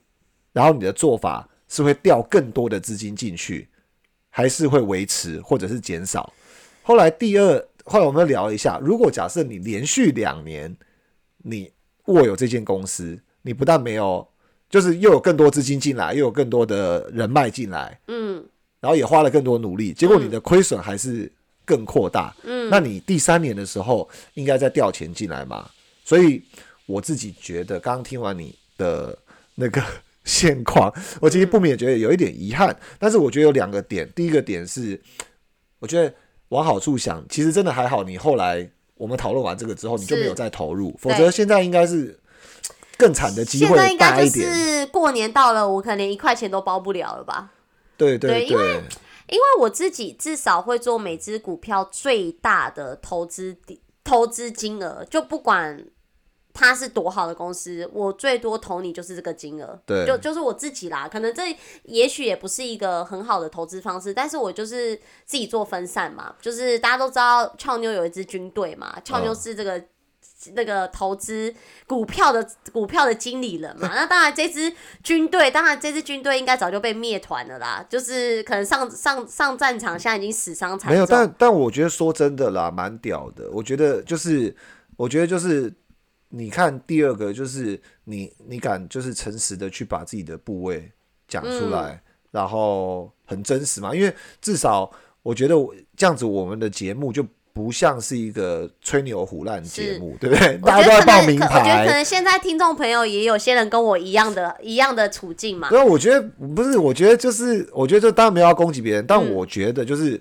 [0.53, 3.69] 然后你的做法是会调更多的资金进去，
[4.31, 6.33] 还是会维持或者是减少？
[6.85, 10.77] 后来第二，后来我们聊一下，如果假设你连续两年
[11.39, 11.73] 你
[12.07, 14.29] 握有这间公司，你不但没有，
[14.71, 18.47] 就是又有更多资金进来，又有更多的人脉进来，嗯。
[18.85, 21.33] 然后也花了更多努力，结果你的亏损还是
[21.65, 22.37] 更扩大。
[22.43, 25.71] 嗯，那你第三年的时候应该再调钱进来嘛？
[26.05, 26.43] 所以
[26.85, 29.19] 我自己觉得，刚刚听完你的
[29.55, 29.83] 那个
[30.27, 32.79] 现况，我其实不免觉得有一点遗憾。
[32.99, 35.01] 但是我觉得有两个点，第一个点是，
[35.79, 36.13] 我觉得
[36.51, 38.05] 往好处想，其实真的还好。
[38.05, 42.21] 你后来我们讨论完这个之后，你就没有再投入，否则现在应该是
[42.99, 44.55] 更惨的机会大一点。
[44.55, 47.53] 是过年到了，我可能连一块钱都包不了了吧？
[47.97, 48.83] 对对对，因为
[49.29, 53.57] 因为我自己至少会做每只股票最大的投资
[54.03, 55.85] 投资金额，就不管。
[56.57, 61.09] 它是多好的公司，我最多投你就是这个金额，对，就就是我自己啦。
[61.09, 61.43] 可能这
[61.83, 66.33] 也许也不是一个很好的投资方式，但是我就是自己做分散嘛。
[66.41, 69.85] 就是大家都知道俏妞有一支军队嘛，俏妞是这个
[70.55, 71.55] 那个投资
[71.87, 73.89] 股票的股票的经理人嘛。
[73.95, 77.85] 那当然这支军队，当然这支军队应该早就被灭团了啦。
[77.89, 80.93] 就是可能上上上战场，现在已经死伤惨重。
[80.93, 83.51] 没有，但但我觉得说真的啦，蛮屌的。
[83.51, 84.55] 我觉得就是，
[84.97, 85.73] 我觉得就是。
[86.37, 90.91] 你看，第二个就是你，你敢就是诚实的去把自己的部位
[91.29, 92.03] 讲出来，
[92.33, 93.95] 然后很真实嘛？
[93.95, 94.91] 因为至少
[95.23, 95.55] 我觉得
[95.97, 97.25] 这样子，我们的节目就
[97.55, 100.59] 不像是一个吹牛胡乱节目，对不对？
[100.59, 101.61] 大家都在报名牌。
[101.61, 105.71] 我觉得可能现在听众朋友也有些人跟我一样的一样的处境嘛。
[105.71, 106.21] 对啊，我觉得
[106.55, 110.21] 不是，我觉得就是，我觉得这当然没有要攻击别人，但我觉得就是，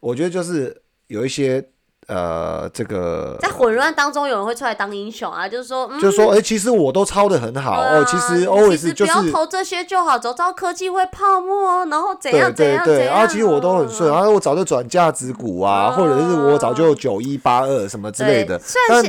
[0.00, 1.64] 我觉得就是有一些。
[2.06, 18.60] 呃，这个在混乱当中，有人会出来当英雄啊，就是说，就是说，哎，其实我都抄的很好哦，其实 always 就是不要投这些就好，早知道科技会泡沫，然后怎样怎样怎样，然后其实我都很顺，然后我早就转价值股啊，或者是我早就九一八二什么之类的。
[18.88, 19.04] 但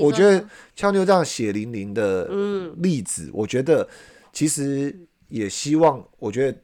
[0.00, 2.28] 我觉得俏妞这样血淋淋的
[2.78, 3.86] 例子，我觉得
[4.32, 4.94] 其实
[5.28, 6.58] 也希望，我觉得。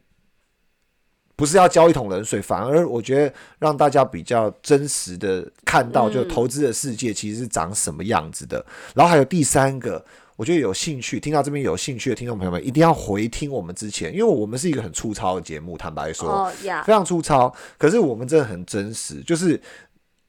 [1.38, 8.66] 不是要浇一桶冷水，反而我觉得让大家比较真实的看到，就投资的世界其实是长什么样子的。
[8.92, 16.50] 然后还有第三个，我觉得有兴趣听到这边有兴趣的听众朋友们，一定要回听我们之前，因为我们是一个很粗糙的节目，坦白说，
[16.84, 17.54] 非常粗糙。
[17.78, 19.62] 可是我们真的很真实，就是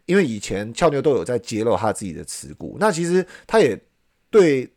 [0.06, 3.76] 因为以前俏妞都有在揭露他自己的持股，那其实他也
[4.30, 4.72] 对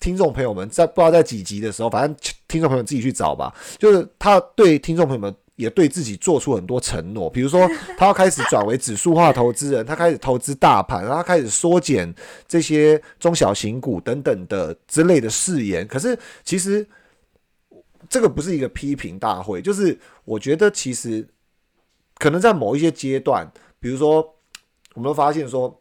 [0.00, 2.16] 听众朋友们在不知道在几集的时候，反正
[2.48, 5.34] 听众朋友自己去找吧，就是他对听众朋友们。
[5.56, 12.12] 也对自己做出很多承诺，比如说 他要开始转为指数化投资人，他开始投资大盘，然后他开始缩减
[12.48, 15.86] 这些中小型股等等的之类的誓言。
[15.86, 16.84] 可是其实
[18.08, 21.24] 这个不是一个批评大会，就是我觉得其实
[22.16, 24.20] 可能在某一些阶段，比如说
[24.94, 25.80] 我们都发现说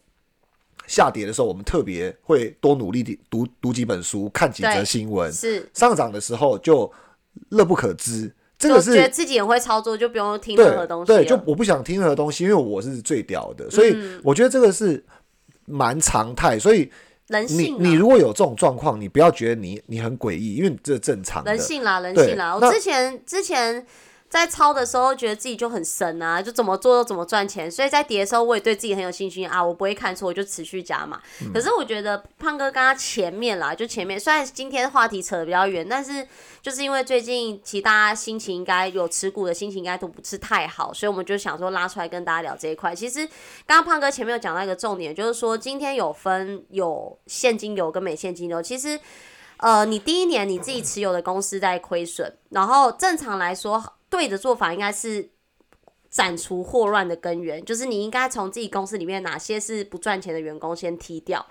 [0.86, 6.92] 下跌的时候，我们特别会多努力的读读几本书，看几则新闻；是上涨的时候就
[7.50, 8.32] 乐不可支。
[8.64, 11.08] 这个是觉得自己也会操作，就不用听任何东西。
[11.08, 15.04] 对，就我不想听任何东西，因为我是最屌的，所以我觉得这个是
[15.66, 16.58] 蛮常态。
[16.58, 16.90] 所以
[17.28, 21.44] 人性，你你如果有这种状况，你不要觉得你你很诡异，因为这正常。
[21.44, 22.56] 人性啦，人性啦。
[22.56, 23.86] 我之前之前。
[24.34, 27.70] 在抄的时候，觉得自己就很神啊，就怎么做都怎么赚钱。
[27.70, 31.22] 所以在跌的时候，我也对自己很有信心啊，我不会看错，我就持续加嘛。
[31.54, 36.28] 可是我觉得胖哥刚刚前面啦，就前面虽然今天话题扯的比较远，但是
[36.64, 42.96] 就是因为最近其实大家心情应该有持股的心情应该都不是太好，所以我们就想说拉出来跟大家聊这一块。
[42.96, 43.24] 其实
[43.68, 48.60] 刚刚胖哥前面有讲到一个重点，就是说今天有分有现金流跟没现金流。
[48.60, 49.00] 其实
[49.58, 53.94] 呃，你第一年你自己持有的公司在亏损，然后正常来说。
[54.14, 55.32] 对的做法应该是
[56.12, 61.44] 斩除祸乱的根源，就是你应该从自己公司里面哪些是不赚钱的员工先踢掉，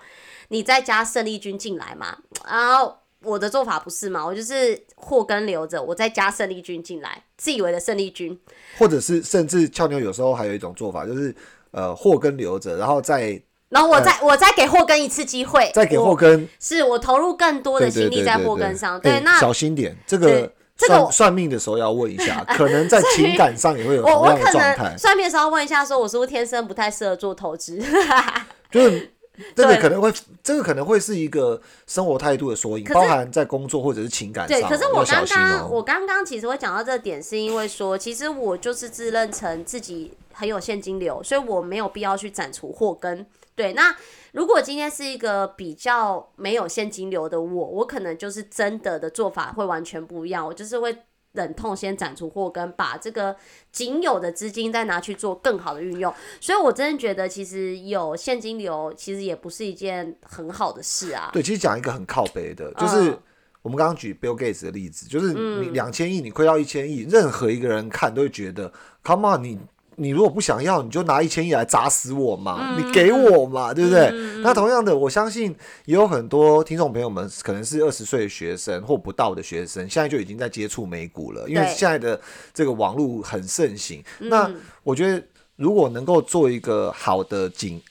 [0.47, 2.19] 你再加胜利军进来嘛。
[2.47, 8.39] 然后我的做法不是嘛，我就是祸根留着，我再加胜利军进来，自以为的胜利军。
[8.77, 11.35] 或者是甚至俏妞有时候还有一种做法，就是
[11.71, 18.97] 呃祸根留着，然后再然后我再我再给祸根一次机会，再给祸根，是我投入更多的心力在祸根上。
[19.01, 20.49] 对，那小心点这个。
[20.75, 24.95] 这个算命的时候要问一下， 可能在情感上也会有同样的状态。
[24.97, 27.79] 算命的时候问一下，说我是不是天生不太适合做投资？
[28.71, 29.11] 就是
[29.55, 30.11] 这个可能会，
[30.43, 34.59] 这个可能会是一个生活态度的缩影，包含在工作或者是情感上。
[34.59, 43.25] 对，可是我刚刚我刚刚其实会讲到这个点，是因为说，其实我就是自认成自己很有现金流，所以我没有必要去斩除祸根。
[43.55, 43.95] 对，那
[44.33, 50.95] 如果今天是一个比较没有现金流的我，我可能就是真的的做法会完全不一样，我就是会
[51.33, 53.35] 忍痛先斩除祸根，把这个
[53.71, 56.11] 仅有的资金再拿去做更好的运用。
[56.41, 61.29] 所以我真的觉得，其实有现金流其实也不是一件很好的事啊。
[61.31, 63.15] 对，其实讲一个很靠背的，就是
[63.61, 69.59] 我们刚刚举 Bill Gates 的例子，就是你两千亿，你亏到一千亿，任何一个人看都会觉得，Come on，你。
[69.95, 72.77] 你如果不想要，你就拿一千亿来砸死我嘛！
[72.77, 74.11] 你给我嘛，对不对？
[74.41, 82.19] 那同样的，我相信也有很多听众朋友们，可能是二十岁的学生或不到的学生，现在就已经在接触美股了，因为现在的
[82.53, 84.03] 这个网络很盛行。
[84.19, 84.49] 那
[84.83, 85.23] 我觉得，
[85.55, 87.81] 如果能够做一个好的景。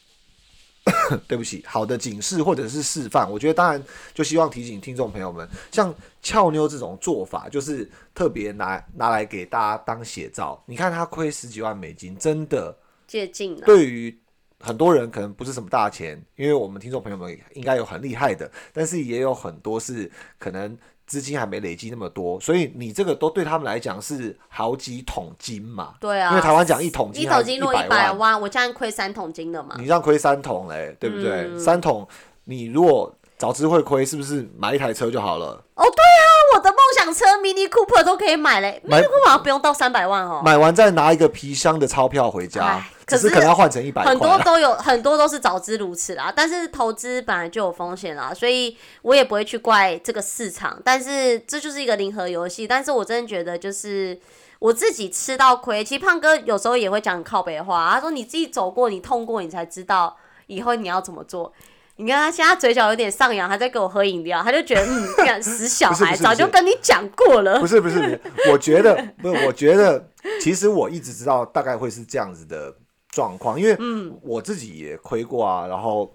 [1.28, 10.60] 对不起，好的警示或者是示范，我觉得当然就希望提醒听众朋友们，像俏妞这种做法，就是特别拿拿来给大家当写照。
[10.66, 12.76] 你看他亏十几万美金，真的
[13.06, 14.16] 接近对于
[14.58, 20.76] 很多人可能不是什么大钱，因为我们听众朋友们应该有很厉害的，但是也有很多是可能
[21.13, 25.92] 资金还没累积那么多，所以你这个都对他们来讲是好几桶金嘛。
[26.00, 29.75] 对啊，因为台湾讲一桶金，一桶金落一百万，我这样亏三桶金的嘛。
[29.79, 31.58] 你这样亏三桶嘞，对不对？
[31.58, 32.08] 三桶，
[32.44, 35.48] 你如果早知会亏，是不是买一台车就好了？
[35.75, 40.40] 哦，对啊，我的梦想车 Mini Cooper 都可以买嘞，Mini Cooper 不用到三百万哦。
[40.42, 42.83] 买完再拿一个皮箱的钞票回家，
[43.17, 44.04] 可是可能要换成一百。
[44.04, 46.33] 很多都有，很多都是早知如此啦。
[46.35, 50.81] 但是投资本来就有风险啦，所以我也不会去怪这个市场。
[50.85, 52.67] 但是这就是一个零和游戏。
[52.67, 54.19] 但是我真的觉得，就是
[54.58, 55.85] 我自己吃到亏。
[55.85, 61.52] 其实胖哥有时候也会讲靠北话，他说：“你自己走过，你痛过，你才知道以后你要怎么做。”
[61.96, 67.60] 你看他现在嘴角有点上扬，还在给我喝饮料，他就觉得嗯，敢死小孩，早就跟你讲过了。
[67.60, 68.19] 不是不是，
[68.50, 70.08] 我觉得不是，我觉得
[70.40, 72.75] 其实我一直知道大概会是这样子的
[73.13, 76.13] 状况，因为嗯，我自己也亏过啊，然后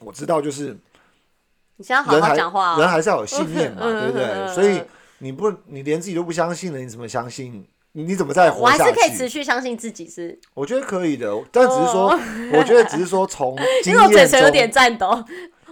[0.00, 0.76] 我知道就是
[1.76, 4.54] 你现在好好讲话，人还是要有信念嘛， 对不对？
[4.54, 4.82] 所以
[5.18, 7.64] 你不你连自己都不相信了，你怎么相信？
[7.94, 8.82] 你怎么再活下去？
[8.82, 10.40] 我还是可以持续相信自己是。
[10.54, 12.18] 我觉得可以的，但只是说，
[12.54, 13.54] 我觉得只是说从
[13.84, 14.12] 经验中。
[14.12, 15.22] 嘴唇有点颤抖。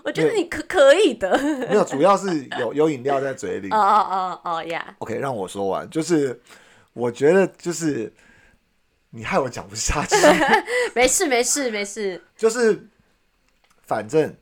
[0.05, 1.39] 我觉得你可可以的。
[1.69, 3.71] 没有，主要是有 有饮料在嘴里。
[3.71, 4.95] 哦哦哦哦呀。
[4.99, 5.89] OK，让我说完。
[5.89, 6.39] 就是
[6.93, 8.13] 我觉得，就是
[9.11, 10.17] 你害我讲不下去。
[10.95, 12.23] 没事没事没事。
[12.37, 12.89] 就是
[13.83, 14.37] 反正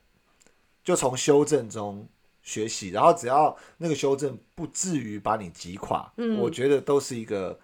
[0.82, 2.08] 就从修正中。
[2.40, 7.60] 学习，然后只要那个修正不至于把你击垮，嗯，我觉得都是一个，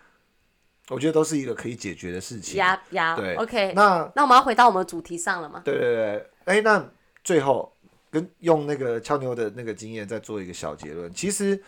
[0.90, 2.58] 我觉得都是一个可以解决的事情。
[2.58, 3.72] 呀呀，对，OK。
[3.74, 5.62] 那那我们要回到我们主题上了吗？
[5.64, 6.86] 对对对，哎，那
[7.22, 7.74] 最后
[8.10, 11.10] 跟用那个俏妞的那个经验再做一个小结论。
[11.14, 11.58] 其实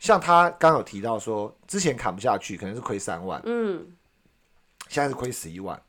[0.00, 3.86] 像他刚有提到说，之前砍不下去，可能是亏三万，嗯，
[4.92, 5.82] 现在是亏十一万。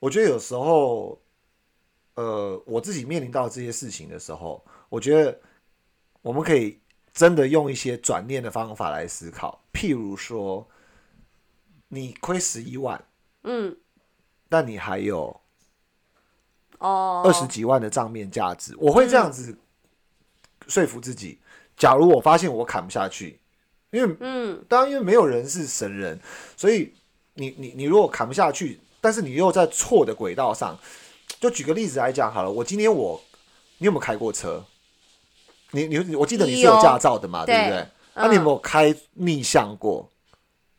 [0.00, 1.20] 我觉得有时候，
[2.14, 5.38] 呃，我自己面临到这些事情的时候，我觉得。
[6.24, 6.80] 我们可以
[7.12, 10.66] 真的用一些转念的方法来思考，譬如说，
[11.88, 13.04] 你亏十一万，
[13.42, 13.76] 嗯，
[14.48, 15.38] 但你还有
[16.78, 19.54] 哦二十几万的账面价值，我会这样子
[20.66, 21.38] 说服自己。
[21.76, 23.38] 假如我发现我砍不下去，
[23.90, 26.18] 因为嗯，当然因为没有人是神人，
[26.56, 26.94] 所以
[27.34, 30.78] 你你你如果砍不下去，但是你又在错的轨道上，
[31.40, 33.20] 就举个例子来讲好了，我今天我
[33.78, 34.64] 你有没有开过车？
[35.72, 37.86] 你你我记得你是有驾照的嘛，对不对？
[38.14, 40.08] 那你有没有开逆向过？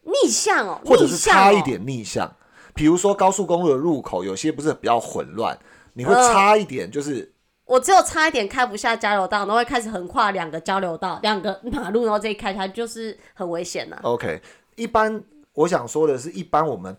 [0.03, 2.33] 逆向哦，或者是差一点逆向？
[2.73, 5.57] 比如说高速公路的入口，有些不是比较混乱，
[5.93, 7.33] 你会差一点，就是
[7.65, 13.97] 我只有差一点开不下交流道，然后会开始横跨两个交流道、两个马路，然后这一开开就是很危险的。
[14.03, 14.41] OK，
[14.75, 15.21] 一般
[15.55, 16.95] 我想说的是，一般我们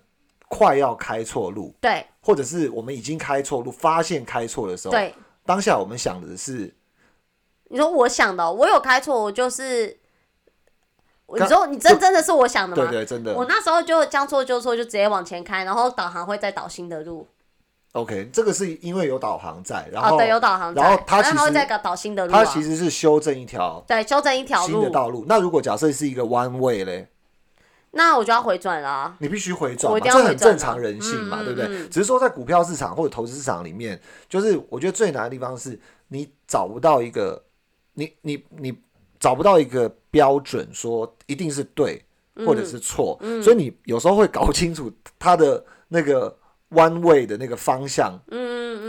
[0.48, 6.74] 快要开错路，对，或者是我们已经开错路，发现开错的时候，对，当下我们想的是。
[7.68, 9.98] 你说我想的，我有开错，我就是，
[11.26, 12.84] 你说你真真的是我想的吗？
[12.84, 13.34] 对对，真的。
[13.34, 17.26] 我那时候就将错就错，就直接往前开，然后导航会再导新的路。
[17.92, 22.32] OK，这个是因为有导航在，然后对有导航在，然后它其实会再导新的路。
[22.32, 25.24] 它其实是修正一条，对，修正一条新的道路。
[25.26, 27.08] 那如果假设是一个弯位嘞，
[27.96, 29.16] 那我就要回转了。
[29.18, 31.88] 你必须回转，这很正常人性嘛，对不对？
[31.88, 35.78] 只是说在股票市场或者投资市场里面，就是我觉得最难的地方是
[36.08, 37.42] 你找不到一个。
[37.98, 38.78] 你你你
[39.18, 42.04] 找不到一个标准，说一定是对
[42.44, 46.38] 或者是错，所以你有时候会搞不清楚它的那个
[46.68, 48.20] 弯位的那个方向，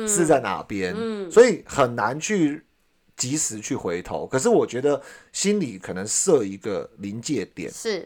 [0.06, 0.94] 是在哪边，
[1.32, 2.62] 所以很难去
[3.16, 4.28] 及时去回头。
[4.28, 5.02] 可是我觉得
[5.32, 8.06] 心里可能设一个临界点，是，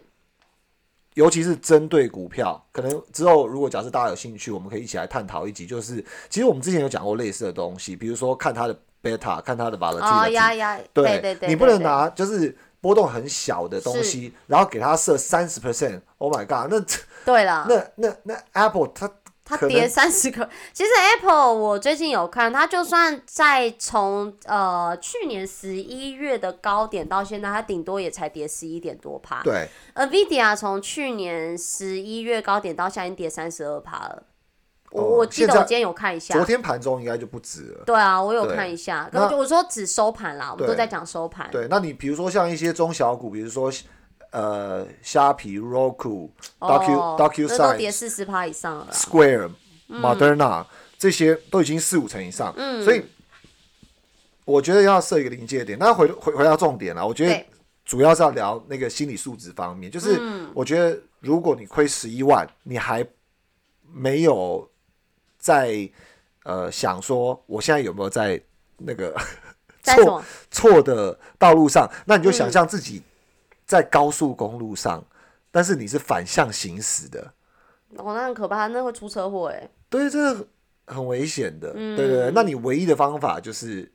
[1.14, 8.78] 尤其是针对股票，可能之后如果假设大家有兴趣，我们可以一起来探讨一集，就是其实我们之前有讲过类似的东西，比如说看它的。
[9.04, 16.80] 贝塔看它的 volatility，对对对，你不能拿就是波动很小的东西，然后给它设三十 percent，Oh my god，那
[17.26, 19.10] 对了，那那那 Apple 它
[19.58, 29.44] 它跌三十个，其实 Apple 我最近有看，它就算在从呃去年十一月的高点到现在，它顶多也才跌十一点多趴。
[29.44, 34.24] 对，Nvidia 从去年十一月高点到现在跌三十二趴了。
[34.92, 37.84] 我我记得我今天有看一下，昨天盘中应该就不止了。
[37.86, 39.10] 对啊，我有看一下。
[39.14, 41.50] 那我说只收盘啦，我们都在讲收盘。
[41.52, 43.72] 对，那你比如说像一些中小股，比如说
[44.32, 46.30] 呃虾皮、Roku、
[46.60, 48.88] Docu、DocuSign，跌四十趴以上了。
[48.92, 49.52] Square、
[49.88, 50.66] Moderna
[50.98, 52.54] 这些都已经四五成以上，
[52.84, 53.06] 所以
[54.44, 55.78] 我觉得要设一个临界点。
[55.80, 57.46] 那回回回到重点了，我觉得
[57.86, 60.20] 主要是要聊那个心理素质方面，就是
[60.54, 63.06] 我觉得如果你亏十一万，你还
[63.94, 64.68] 没有。
[65.44, 65.90] 在
[66.44, 68.40] 呃想说，我现在有没有在
[68.78, 69.12] 那个
[69.82, 71.92] 错错的道路上？
[72.06, 73.02] 那你就想象自己
[73.72, 75.02] 在高速公路上，
[75.50, 77.34] 但是你是反向行驶的。
[77.96, 79.70] 哦，那很可怕，那会出车祸哎。
[79.90, 80.48] 对，这个
[80.88, 81.72] 很危险的。
[81.72, 83.90] 对对对，那你唯一的方法就是。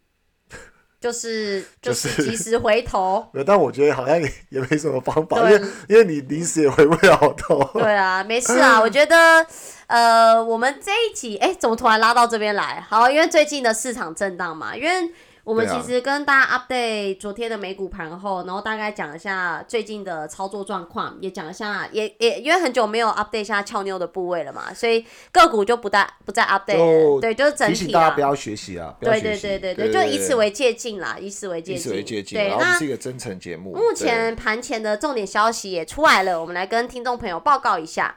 [0.98, 7.62] 就是就是及时回头， 但我觉得好像也也没什么方法，因为因为你临时也回不了头。
[7.74, 9.46] 对啊，没事啊，我觉得
[9.86, 12.84] 呃，我们这一集哎，怎么突然拉到这边来？
[12.88, 15.12] 好，因为最近的市场震荡嘛，因为。
[15.46, 33.72] 我们其实跟大家 update 昨天的美股盘后，然后大概讲一下最近的操作状况，也讲一下，也也因为很久没有 update 下俏妞的部位了嘛，所以个股就不再不再 update，对，就是整体大家不要学习啊， 对对对对对，就以此为借鉴啦，以此为借鉴，以此为借鉴，对，那是一个真诚节目。
[33.72, 38.12] 目前盘前的重点消息也出来了，我们来跟听众朋友报告一下，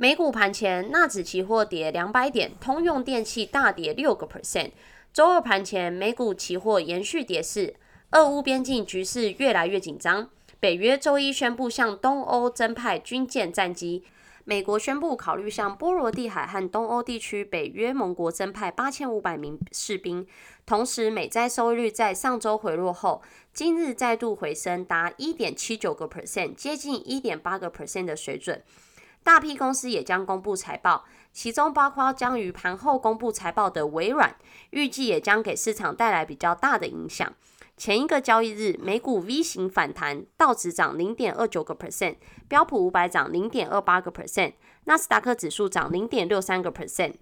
[0.00, 4.70] 美股盘前纳指期货跌两百点，通用电气大跌六个 percent。
[5.12, 7.74] 周二盘前，美股期货延续跌势，
[8.12, 10.30] 俄乌边境局势越来越紧张。
[10.60, 14.04] 北约周一宣布向东欧增派军舰战机，
[14.44, 20.24] 美国宣布考虑向波罗的海和东欧地区北约盟国增派八千五百名士兵。
[20.64, 23.20] 同时，美债收益率在上周回落后，
[23.52, 28.62] 今日再度回升，达一点七九个 percent，接近一点八个 percent 的水准。
[29.22, 31.04] 大批公司也将公布财报。
[31.30, 34.34] 其中包括将于盘后公布财报的微软，
[34.70, 37.32] 预计也将给市场带来比较大的影响。
[37.76, 42.16] 前一个交易日，美股 V 型反弹，道指涨零点二九个 percent，
[42.48, 44.54] 标普五百涨零点二八个 percent，
[44.84, 47.14] 纳斯达克指数涨零点六三个 percent。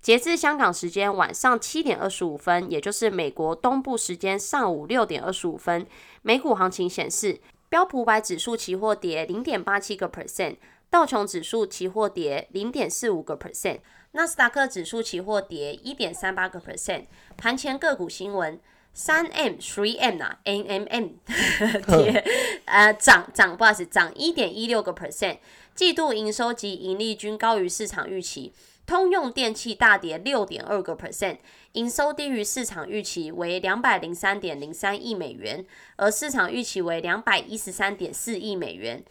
[0.00, 5.86] 截至香港时间晚上七点二十五分，也就是美国东部时间上午六点二十五分，
[6.22, 7.38] 美股行情显示，
[7.68, 10.56] 标普五百指数期货跌零点八七个 percent。
[10.90, 13.80] 道琼指数期货跌零点四五个 percent，
[14.12, 17.04] 纳斯达克指数期货跌一点三八个 percent。
[17.36, 18.58] 盘前个股新闻，
[18.94, 21.08] 三 M、three M 啊，N M M
[21.86, 22.24] 跌，
[22.64, 25.38] 呃涨涨，不好意思，涨一点一六个 percent。
[25.74, 28.52] 季度营收及盈利均高于市场预期。
[28.86, 31.36] 通用电气大跌六点二个 percent，
[31.72, 35.62] 营收低于市场预期为两百零三点零三亿美元，
[35.96, 39.04] 而市场预期为两百一十三点四亿美元。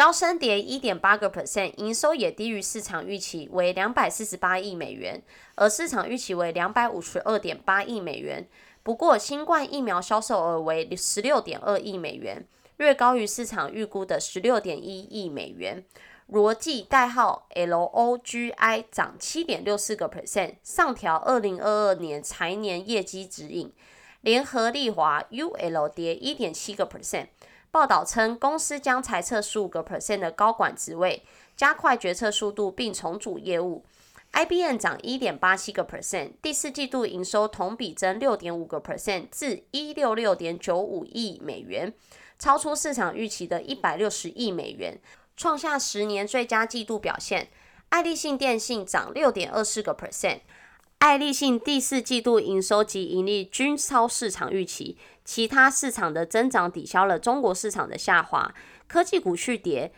[0.00, 5.22] 交生跌一点八个 percent，营收也低于市场预期，为两百四十八亿美元，
[5.56, 8.48] 而市场预期为两百五十二点八亿美元。
[8.82, 12.46] 不过，新冠疫苗销售额为十六点二亿美元，
[12.78, 15.84] 略高于市场预估的十六点一亿美元。
[16.28, 23.70] 罗技代号 LOGI 涨七点六四个 percent，上调二零二二年财年业绩指引。
[24.22, 27.26] 联合利华 UL 跌一点七个 percent。
[27.70, 31.22] 报道称，公司将裁撤十五个 percent 的高管职位，
[31.56, 33.84] 加快决策速度，并重组业务。
[34.32, 41.92] IBM 涨一点八七个 percent，第四季度营收同比增六点五个 percent 至一六六点九五亿美元，
[42.38, 45.00] 超出市场预期的一百六十亿美元，
[45.36, 47.48] 创下十年最佳季度表现。
[47.88, 50.40] 爱立信电信涨六点二四个 percent。
[50.98, 58.52] 爱立信第四季度营收及盈利均超市场预期，其他市场的增长抵消了中国市场的下滑。
[58.86, 59.92] 科技股续跌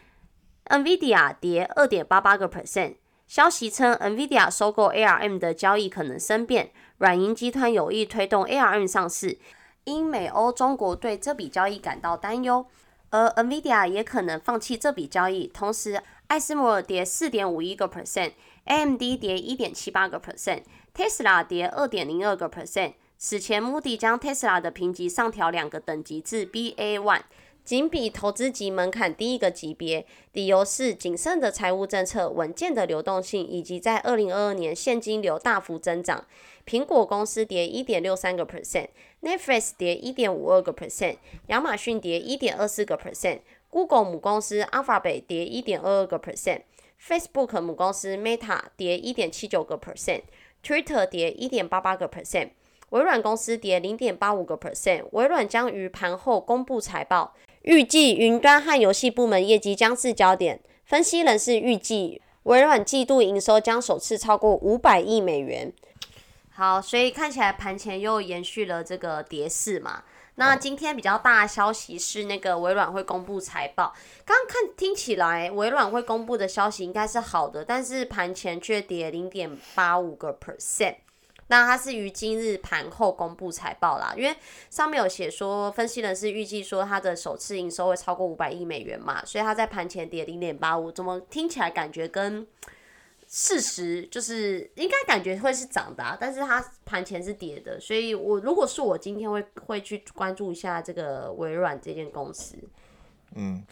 [0.67, 2.97] ，NVIDIA 跌二点八八个 percent。
[3.27, 9.39] 消息称，NVIDIA 收购 ARM 的交易可能生变，软银集团有意推动 ARM 上市，
[9.85, 12.67] 因美欧中国对这笔交易感到担忧，
[13.09, 15.47] 而 NVIDIA 也可能放弃这笔交易。
[15.47, 20.65] 同时，艾斯摩尔跌四点五一个 percent，AMD 跌一点七八个 percent。
[20.95, 22.93] Tesla 跌二点零二个 percent。
[23.25, 27.23] 此前，Moody 将 Tesla 的评级上调两个等级至 Ba one，
[27.65, 30.05] 仅比投资级门槛低一个级别。
[30.33, 36.27] 理由是谨慎的财务政策、稳健的流动性以及在二零二二年现金流大幅增长。
[36.67, 50.23] 苹果公司跌一点六三个 percent，Netflix 跌一点五二个 percent，亚马逊跌一点二四个 percent，Google 母公司 Alphabet 跌一点二二个 percent，Facebook 母公司 Meta 跌一点七九个 percent。
[50.65, 52.51] Twitter 跌一点八八个 percent，
[52.93, 55.05] 微软公司跌零点八五个 percent。
[55.13, 60.61] 微软将于盘后公布财报，预计云端和游戏部门业绩将是焦点。
[60.85, 65.73] 分析人士预计，微软季度营收将首次超过五百亿美元。
[66.51, 70.03] 好，所以看起来盘前又延续了这个跌势嘛。
[70.35, 73.95] 那今天比较大的消息是，那个微软会公布财报。
[74.27, 80.97] 刚刚看听起来，微软会公布的消息应该是好的，但是盘前却跌零点八五个 percent。
[81.53, 84.35] 那它是于今日盘后公布财报啦，因为
[84.71, 92.47] 上面有写说，分析人士预计说它的首次营收会超过五百亿美元嘛，所以它在盘前跌零点八五，怎么听起来感觉跟
[93.29, 102.57] 事实就是应该感觉会是涨的，但是它盘前是跌的，所以我如果是我今天会会去关注一下这个微软这间公司。
[103.35, 103.63] 嗯，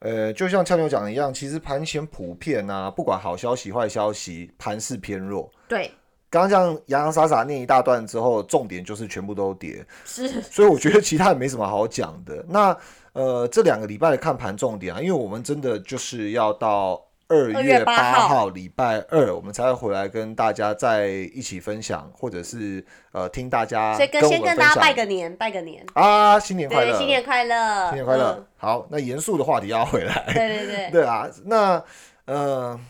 [0.00, 5.50] 呃，就像俏牛讲的一样，其实盘前普遍啊，不管好消息坏消息，盘势偏弱。
[5.66, 5.90] 对。
[6.32, 12.42] 刚刚这样洋洋洒洒念一大段之后，重点就是全部都跌，是，所以我觉得其他也没什么好讲的。
[12.48, 12.74] 那
[13.12, 23.94] 呃，这两个礼拜的看盘重点啊，因为我们真的就是要到二月八号礼拜二，我们才会回来跟大家再一起分享，或者是呃听大家。
[23.94, 28.42] 所以跟先跟大家拜个年，拜个年啊，新年快乐，新年快乐，新年快乐。
[28.56, 31.84] 好，那严肃的话题要回来，对对对， 对啊，那
[32.24, 32.80] 呃，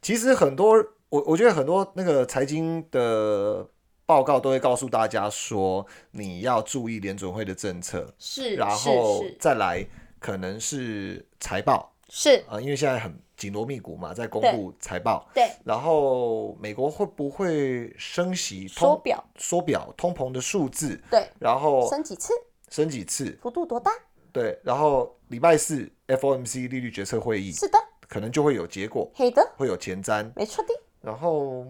[0.00, 0.76] 其实很多。
[1.14, 3.64] 我我觉得很多那个财经的
[4.04, 9.86] 报告都会告诉大家说，你要注意联准会的政策，是，然后再来
[10.18, 18.66] 可能是财报，是啊，因为现在很紧锣密鼓嘛，在公布财报，对，然后美国会不会升息？
[18.66, 22.32] 缩表，缩表，通膨的数字，对，然后升几次？
[22.70, 23.38] 升几次？
[23.40, 23.92] 幅度多大？
[24.32, 30.74] 对，然后礼拜四 FOMC 利率决策会议，是的，可能就会有结果，黑的，会有前瞻，没错的。
[31.04, 31.64] 然后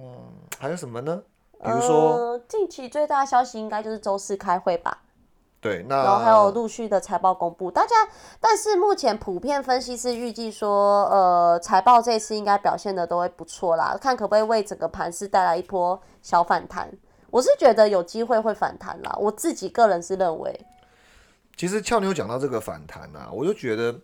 [0.59, 1.21] 还有什么呢？
[1.63, 5.03] 比如说，近期最大的消息应该就是周四开会吧。
[5.61, 7.97] 对，那然后还有陆续的财报公布，大家，
[8.39, 16.93] 但是目前普遍分析师预计说，呃，财报这次应该表现的都会不错啦，看可不可以为整个盘市带来一波小反弹。
[17.31, 20.67] 我是觉得有机会会反弹啦，我自己个人是认为。
[21.57, 23.99] 其实俏妞讲到这个反弹啊，我就觉得。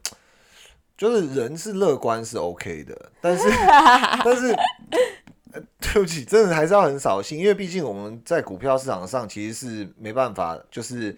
[0.97, 3.49] 就是人是乐观是 OK 的，但是
[4.23, 4.55] 但是
[5.81, 11.17] 对不起，真的还是要很扫兴，因为毕竟我们在股票市场上其实是没办法，就是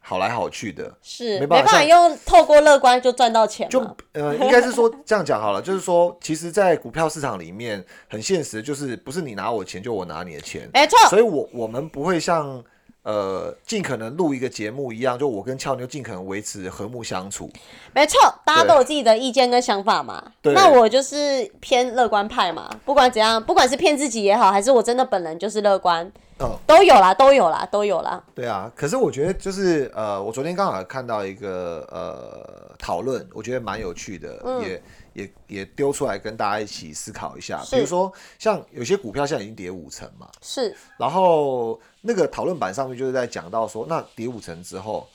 [0.00, 3.68] 好来好去的，是没办法用透过乐观就赚到钱。
[3.68, 3.80] 就
[4.12, 10.98] 呃，应该是说这样讲好了，就是说， 其实，在股票市场里面很现实，就是不是你拿我钱，就我拿你的钱，没错。
[11.10, 12.64] 所以我我们不会像。
[13.04, 17.50] 呃，尽可能录一个节目一样，就我跟俏妞尽可能维持和睦相处。
[17.92, 20.32] 没错，大家都有自己的意见跟想法嘛。
[20.40, 20.54] 对。
[20.54, 28.22] 那我就是偏乐观派嘛，不管怎样，不管是骗自己也好，还是我真的本人就是乐观，哦，都有啦，都有啦，都有啦。
[28.34, 34.82] 对啊，可是我觉得就是呃，我昨天刚好看到一个呃讨论，我觉得蛮有趣的，也。
[35.14, 45.08] 也也丢出来跟大家一起思考一下，比如说像有些股票现在已经跌五成嘛，是，然后那个讨论板上面就是在讲到说，那跌五成之后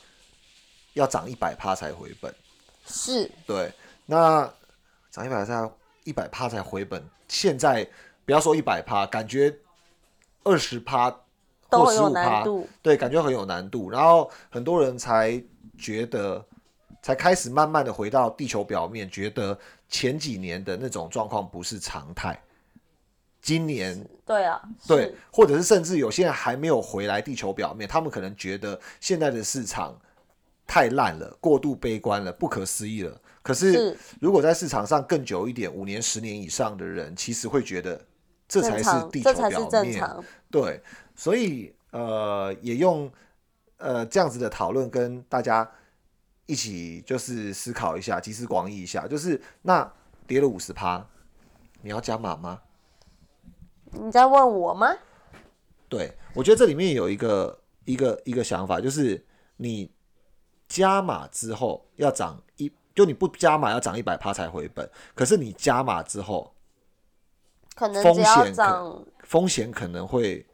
[0.94, 2.34] 要涨一百趴才回本，
[2.88, 3.72] 是，对，
[4.08, 4.52] 那
[5.12, 5.72] 涨一百才
[6.04, 7.88] 一百趴才回本，现在
[8.26, 9.56] 不要说一百趴，感觉
[10.44, 11.10] 二十趴
[11.70, 12.44] 或十五趴，
[12.82, 15.42] 对，感觉很有难度，然后很多人才
[15.78, 16.44] 觉得。
[17.02, 22.38] 才开始慢慢的回到地球表面，觉得前几年的那种状况不是常态。
[23.42, 30.00] 今年对啊，对，或者是甚至有些人还没有回来地球表面，他们可能觉得现在的市场
[30.68, 33.20] 太烂了，过度悲观了，不可思议了。
[33.42, 38.00] 可是如果在市场上更久一点，五年、十年以上的人，其实会觉得
[38.48, 40.04] 这才是地球表面。
[40.52, 40.82] 对，
[41.16, 43.12] 所以呃，也用
[43.78, 45.70] 呃这样子的讨论跟大家。
[46.46, 49.88] 一起就是思考一下，集思广益一下，就是那
[50.26, 51.06] 跌了五十趴，
[51.84, 52.60] 你要加码吗？
[53.92, 54.94] 你在问我吗？
[55.88, 59.24] 对，我觉得这里面有一个一个一个想法，就是
[59.58, 59.92] 你
[60.68, 66.54] 加码之后要涨一，就你不加码要涨一百趴才回本，可是你加码之后，
[67.76, 70.46] 可能风险可风险可能会。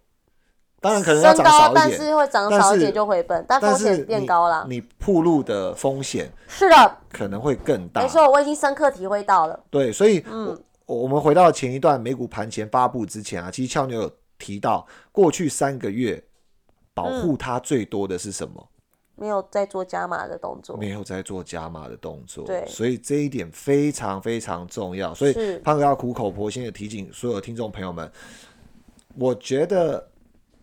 [0.81, 4.67] 当然可能要涨少一点，但是会涨少一点就回本，但风险变高了。
[4.69, 8.03] 你铺路的风险是的，可能会更大。
[8.03, 9.59] 没错，我已经深刻体会到了。
[9.71, 10.55] 对，所以，嗯，
[10.85, 16.23] 我们回到前一段美股盘前发布之前啊，其实俏妞有提到，过去三个月
[16.93, 18.69] 保护它最多的是什么？
[19.15, 22.45] 没有在做加码的动作，没有在做加码的动作。
[22.45, 25.13] 对，所以这一点非常非常重要。
[25.13, 28.11] 所以胖哥要苦口婆心的提醒所有听众朋友们，
[29.17, 30.09] 我觉得。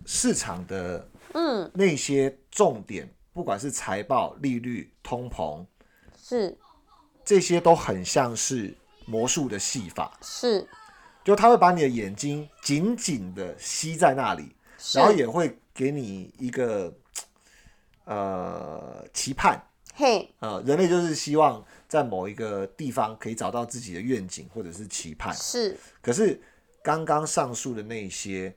[0.04, 5.64] 市场的嗯那些重点，不管是财报、利率、通膨，
[6.20, 6.58] 是
[7.24, 8.76] 这些都很像是
[9.06, 10.66] 魔术的戏法，是，
[11.24, 14.54] 就他会把你的眼睛紧紧的吸在那里，
[14.94, 16.92] 然后也会给你一个
[18.04, 19.62] 呃期盼，
[19.94, 26.40] 嘿，呃，人类就是希望在某一个地方可以找到自己的愿景或者是期盼，是，可是
[26.82, 28.54] 刚刚上述的那些。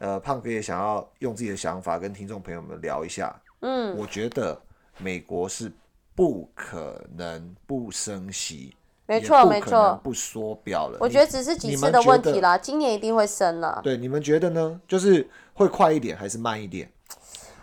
[0.00, 3.34] 呃，胖哥也想要用自己的想法跟听众朋友们聊一下。
[3.62, 4.56] 嗯，我觉得
[4.96, 5.72] 美国是
[6.14, 8.76] 不可能不升息，
[9.08, 10.98] 没错没错，不缩表了。
[11.00, 13.80] 我觉得只是几次的问题啦，今年一定会升了。
[13.82, 14.78] 对，你们觉得呢？
[14.86, 16.92] 就是会快一点还是慢一点？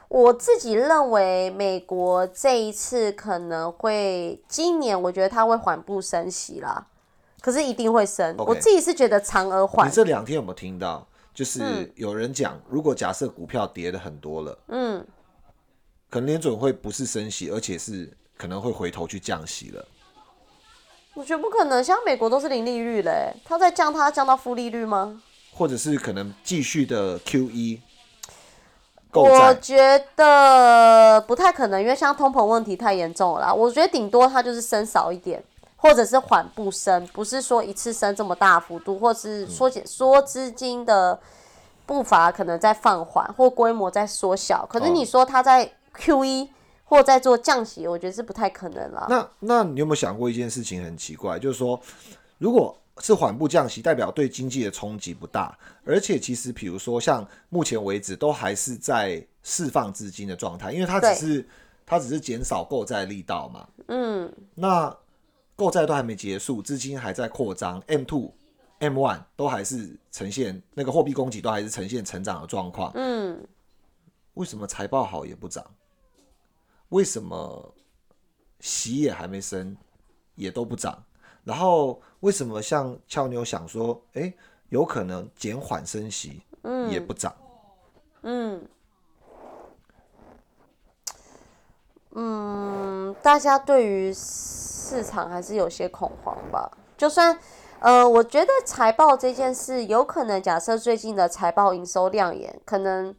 [0.08, 6.88] 我自己认为，美国这一次可能会，今年我觉得它会缓步升息啦，
[7.42, 8.36] 可是一定会升。
[8.40, 9.88] 我自己是觉得长而缓。
[9.88, 11.08] 你这两天有没有听到？
[11.32, 15.06] 就是有人讲，如果假设股票跌的很多了，嗯，
[16.10, 19.86] 可能联准会不是升息，而且是可能会回头去降息了。
[21.16, 25.22] 我觉得不可能，像美国都是零利率嘞，它在降，它降到负利率吗？
[25.54, 27.80] 或者是可能继续的 QE？
[29.14, 33.54] 我觉得不太可能，因为像通膨问题太严重了啦。
[33.54, 35.42] 我觉得顶多它就是升少一点，
[35.78, 41.18] 或者是缓步升，不是说一次升这么大幅度，或是缩减缩资金的
[41.86, 44.66] 步伐可能在放缓，或规模在缩小。
[44.70, 46.50] 可是你说它在 QE？
[46.86, 49.08] 或在做降息，我觉得是不太可能了。
[49.10, 51.78] 那那你有没有想过一件事情很奇怪，就是说，
[52.38, 61.48] 如果是缓步降息，代表对经济的冲击不大，而且其实比如说像目前为止都还是在释放资金的状态，因为它只是
[61.86, 63.68] 它只是减少购债力道嘛。
[63.88, 64.32] 嗯。
[64.54, 64.96] 那
[65.56, 68.32] 购债都还没结束，资金还在扩张，M two、
[68.80, 72.92] M one 都还是呈现那个货币供给都还是呈现成长的状况。
[72.96, 73.44] 嗯。
[74.36, 75.66] 为什么财报好也不涨？
[76.96, 77.74] 为什么
[78.62, 79.76] 息也还没升，
[80.36, 81.04] 也都不涨？
[81.44, 84.34] 然后为什么像俏妞想说，哎，
[84.70, 87.36] 有可能减缓升息，嗯，也不涨，
[88.22, 88.66] 嗯，
[92.12, 96.72] 嗯，大家对于市场还是有些恐慌吧？
[96.98, 97.38] 就算，
[97.80, 103.14] 呃，我觉得财报这件事，有可能假设最近的财报营收亮眼，可能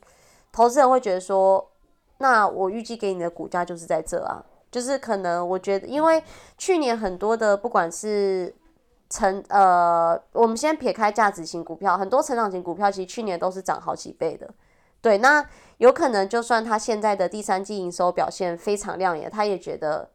[0.50, 1.72] 投资人会觉得说。
[2.18, 6.22] 那我预计给你的股价就是在这啊，就是可能我觉得，因为
[6.56, 8.54] 去年很多的不管是
[9.10, 14.48] 成呃，我们先撇开价值型股票，很多成长型股票其实去年都是涨好几倍的。
[15.02, 15.46] 对，那
[15.76, 20.08] 有可能就算它现在的第三季营收表现非常亮眼，他也觉得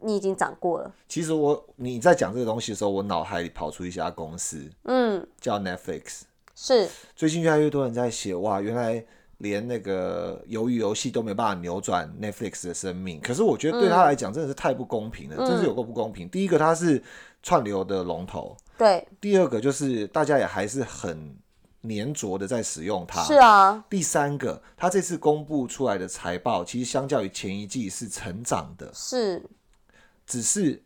[0.00, 0.92] 你已经涨过了。
[1.08, 6.22] 其实我你在讲这个东西的时候，我脑海里跑出一家公司，嗯，叫 Netflix，
[6.56, 9.04] 是最近越来越多人在写哇，原来。
[9.38, 16.28] 连那个鱿鱼游戏都没办法扭转 Netflix 的生命，可是我觉得对他来讲真的是太不公平了，真是有够不公平。
[16.28, 17.02] 第一个，它是
[17.42, 21.36] 串流的龙头，对；第二个，就是大家也还是很
[21.82, 29.44] 粘着的在使用它，是啊；第三个，它这次公布出来的财报，其实相较于前一季是成长的，是，
[30.26, 30.82] 只是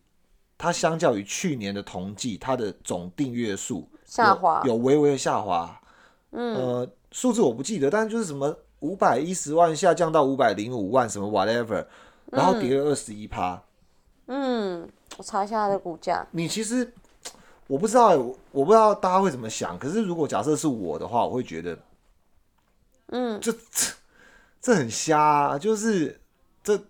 [0.58, 5.79] 它相较于去年的同季，它的总订阅数下滑，有微微的下滑，
[6.32, 6.88] 嗯，呃。
[7.12, 11.84] 数字我不记得，但是就是什么五百一十万下降到五百零五万，什么 whatever，
[12.26, 13.60] 然后跌了二十一趴。
[14.28, 16.24] 嗯，我查一下它的股价。
[16.30, 16.92] 你其实
[17.66, 18.10] 我不知道，
[18.52, 19.76] 我不知道大家会怎么想。
[19.76, 21.76] 可是如果假设是我的话，我会觉得，
[23.08, 23.92] 嗯，这这
[24.62, 26.20] 这很瞎，啊，就是
[26.62, 26.80] 这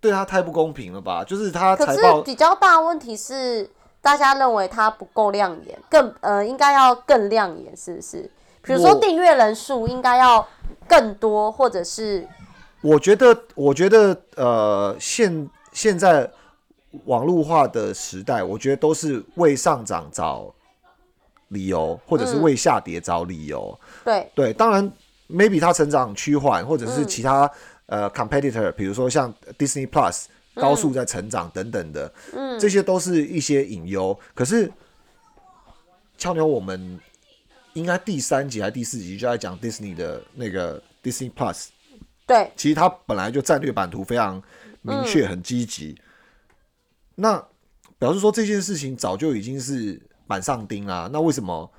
[0.00, 1.22] 对他太不公平了吧？
[1.22, 3.68] 就是他财报比较大问题是，
[4.00, 8.30] 大家认为它不够亮眼，更呃应该要更亮眼，是不是？
[8.62, 10.46] 比如说订阅人数应该要
[10.86, 12.28] 更多，或者是
[12.82, 16.30] 我觉得，我觉得呃，现现在
[17.04, 20.52] 网络化的时代，我觉得都是为上涨找
[21.48, 23.78] 理由，或者是为下跌找理由。
[24.04, 24.92] 对对，当然
[25.28, 27.50] ，maybe 它成长趋缓，或者是其他
[27.86, 34.18] 呃 competitor，比如说像 Disney Plus 高速在成长等等的，嗯，这些都是一些隐忧。
[34.34, 34.70] 可是，
[36.18, 37.00] 俏妞我们。
[37.74, 41.68] 应该第三集还是第四集就在讲 Disney 的那个 Disney Plus，
[42.26, 44.42] 对，其实它本来就战略版图非常
[44.82, 46.00] 明确，很积极。
[47.14, 47.44] 那
[47.98, 51.08] 表示说这件事情早就已经是板上钉啦。
[51.12, 51.70] 那为什么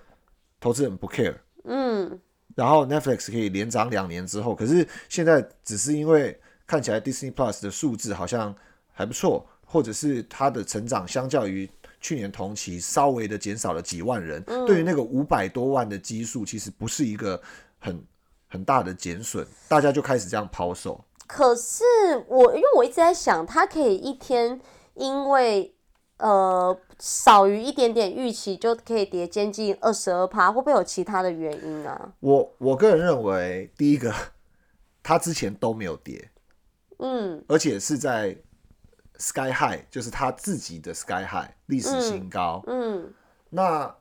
[0.60, 1.36] 投资人不 care？
[1.66, 2.20] 嗯，
[2.56, 8.56] 然后 Netflix 可以连涨两年之后，可是现在只是因为看起来 Disney Plus 的数字好像
[8.92, 11.70] 还不错，或者是它的成长相较于。
[12.02, 17.40] 去年同期稍微的减少了几万人，对于那个五百多万的基数，其实不是一个
[17.78, 18.04] 很
[18.50, 21.00] 很大的减损，大家就开始这样抛售。
[21.28, 21.84] 可是
[22.28, 24.60] 我因为我一直在想，它可以一天
[24.96, 25.76] 因为
[26.18, 32.14] 呃少于一点点预期就可以跌接近二十二趴，会不会有其他的原因啊？
[32.20, 34.12] 我我个人认为，第一个，
[35.04, 36.32] 它之前都没有跌，
[36.98, 38.36] 嗯，而且是在。
[39.22, 43.14] Sky High 就是他自己的 Sky High 历史新高，嗯，
[43.52, 43.96] 那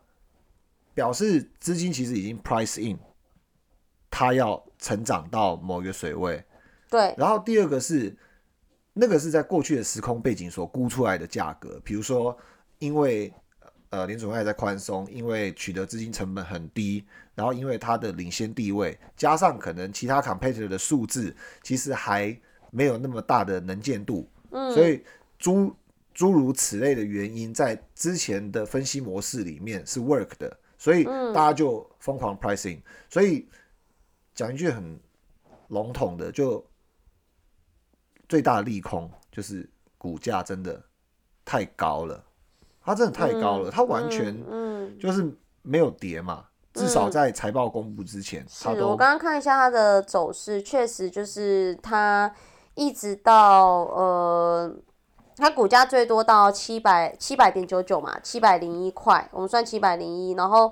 [0.94, 2.98] 表示资金其实已经 price in，
[4.10, 6.42] 它要成长到某一个水位，
[6.88, 7.14] 对。
[7.18, 8.16] 然后第二个是
[8.94, 12.36] 那个是在过去的时空背景所估出来的价格，比如说
[12.78, 13.32] 因为
[13.90, 17.04] 呃联储会在宽松，因为取得资金成本很低，
[17.34, 22.34] 然后因为它的领先地位，加上可能其他 competitor 的数字其实还
[22.70, 25.04] 没有那么大的能见度，嗯，所以
[25.38, 25.74] 诸
[26.12, 32.80] 诸如此类的原因，在之前的分析模式里面是 work 的，所以大家就疯狂 pricing。
[33.08, 33.48] 所以
[34.34, 34.98] 讲一句很
[35.68, 36.64] 笼统的，就
[38.28, 40.82] 最大的利空就是股价真的
[41.44, 42.24] 太高了，
[42.82, 44.36] 它真的太高了，它完全
[44.98, 45.32] 就是
[45.62, 52.32] 没有跌嘛，至少在财报公布之前，是我刚刚看一下它的走势，确实就是它
[52.80, 54.72] 一直到呃。
[55.36, 60.70] 它股价最多到七百七百点九九嘛，七百零一块，我们算七百零一，然后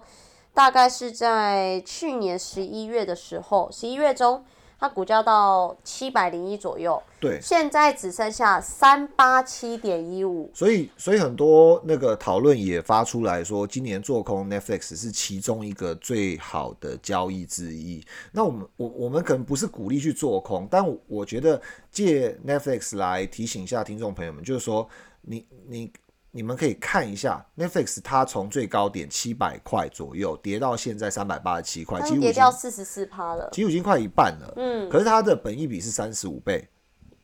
[0.53, 4.45] 大概是在去年十一月的时候，十一月中。
[4.79, 18.05] 它股价到七百零一左右，对，现在只剩下三八七点一五，所以所以很多那个讨论也发出来说，今年做空 Netflix 是其中一个最好的交易之一。
[18.31, 21.61] 那我们我我们可能不是鼓励去做空，但我觉得
[21.91, 24.89] 借 Netflix 来提醒一下听众朋友们，就是说
[25.23, 25.93] 你你。
[26.31, 34.53] 你们可以看一下 Netflix，它从最高点七百块左右跌到现在三百八十七块，几乎跌掉四十四趴了，几乎已经快一半了。
[34.57, 36.69] 嗯，可是它的本益比是三十五倍，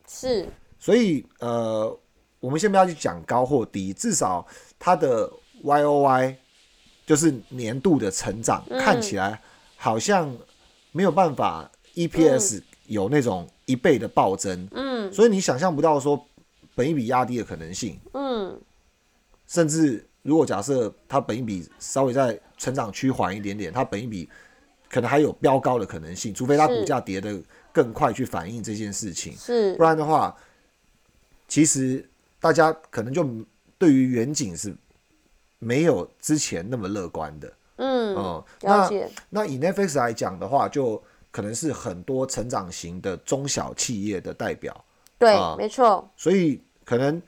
[0.08, 0.48] 是。
[0.78, 2.00] 所以呃，
[2.40, 4.46] 我们先不要去讲高或低，至少
[4.78, 5.30] 它的
[5.62, 6.36] Y O Y
[7.06, 9.38] 就是年度的成长看起来
[9.76, 10.34] 好像
[10.92, 14.66] 没有办法 E P S 有那种一倍的暴增。
[14.72, 16.26] 嗯，所以你想象不到说
[16.74, 18.00] 本益比压低的可能性。
[18.14, 18.58] 嗯。
[19.46, 24.28] 甚至如果假设它本一比稍微在成长趋缓一点点，它本一比
[24.88, 27.38] 可能还有飙高的可能性，除非它股价跌的
[27.72, 30.34] 更快去反映这件事情，是，不然的话，
[31.46, 32.08] 其实
[32.40, 33.28] 大家可能就
[33.76, 34.74] 对于远景是
[35.58, 38.90] 没有之前那么乐观的，嗯，哦，那
[39.28, 44.84] 那以 Netflix 来讲的话，就可能是很多成长型的中小企业的代表，
[45.18, 47.20] 对，没错，所以可能。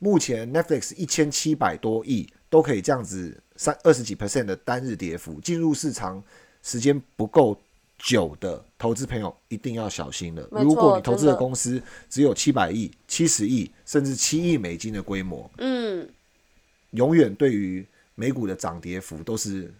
[0.00, 6.22] 目前 Netflix 一千七百多亿都可以这样子三二十几 percent 的单日跌幅，进入市场
[6.62, 7.60] 时间不够
[7.98, 10.48] 久的投资朋友一定要小心了。
[10.52, 16.08] 如果你投资的公司只有七百亿、七十亿甚至七亿美金的规模，嗯，
[16.92, 17.84] 永远对于
[18.14, 19.74] 美股的涨跌幅都是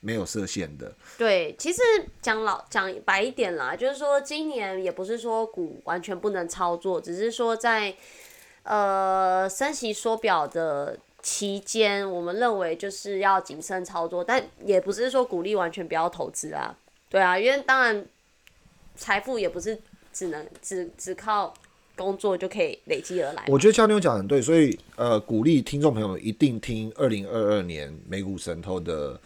[0.00, 0.94] 没有设限的。
[1.16, 1.80] 对，其实
[2.20, 7.96] 讲老讲白一点啦，就是说今年也不是说股完全不能操作，只是说在。
[8.64, 16.76] 呃，升息缩表的期间，我们认为就是要谨慎操作，但也不是说鼓励完全不要投资啊。
[17.08, 18.04] 对啊，因为当然
[18.94, 19.78] 财富也不是
[20.12, 21.52] 只能只只靠
[21.96, 23.44] 工作就可以累积而来。
[23.48, 29.20] 我觉得俏妞讲很对，所以呃，鼓励听众朋友一定听二零二二年美股神偷的。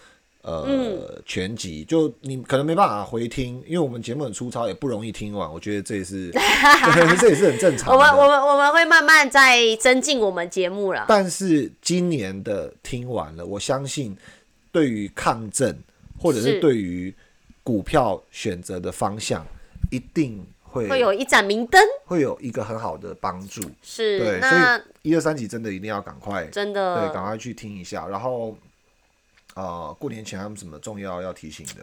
[0.47, 5.53] 呃，全集就你可能没办法回听，因为我们节目很粗糙，也不容易听完。
[5.53, 6.31] 我觉得这也是，
[7.19, 7.93] 这也是很正常。
[7.93, 11.07] 我们我们我们会慢慢在增进我们节目了。
[11.09, 14.17] 但是今年的听完了，我相信
[14.71, 15.77] 对于抗震
[16.17, 17.13] 或者是对于
[17.65, 19.45] 股票选择的方向，
[19.91, 23.63] 一定会会有一盏明灯，会有一个很好的帮助。
[23.83, 28.57] 是，对，所以一二三集真的一定要赶快，真的对，赶快去听一下，然后。
[29.57, 31.83] 啊，过年前还有什么重要要提醒的？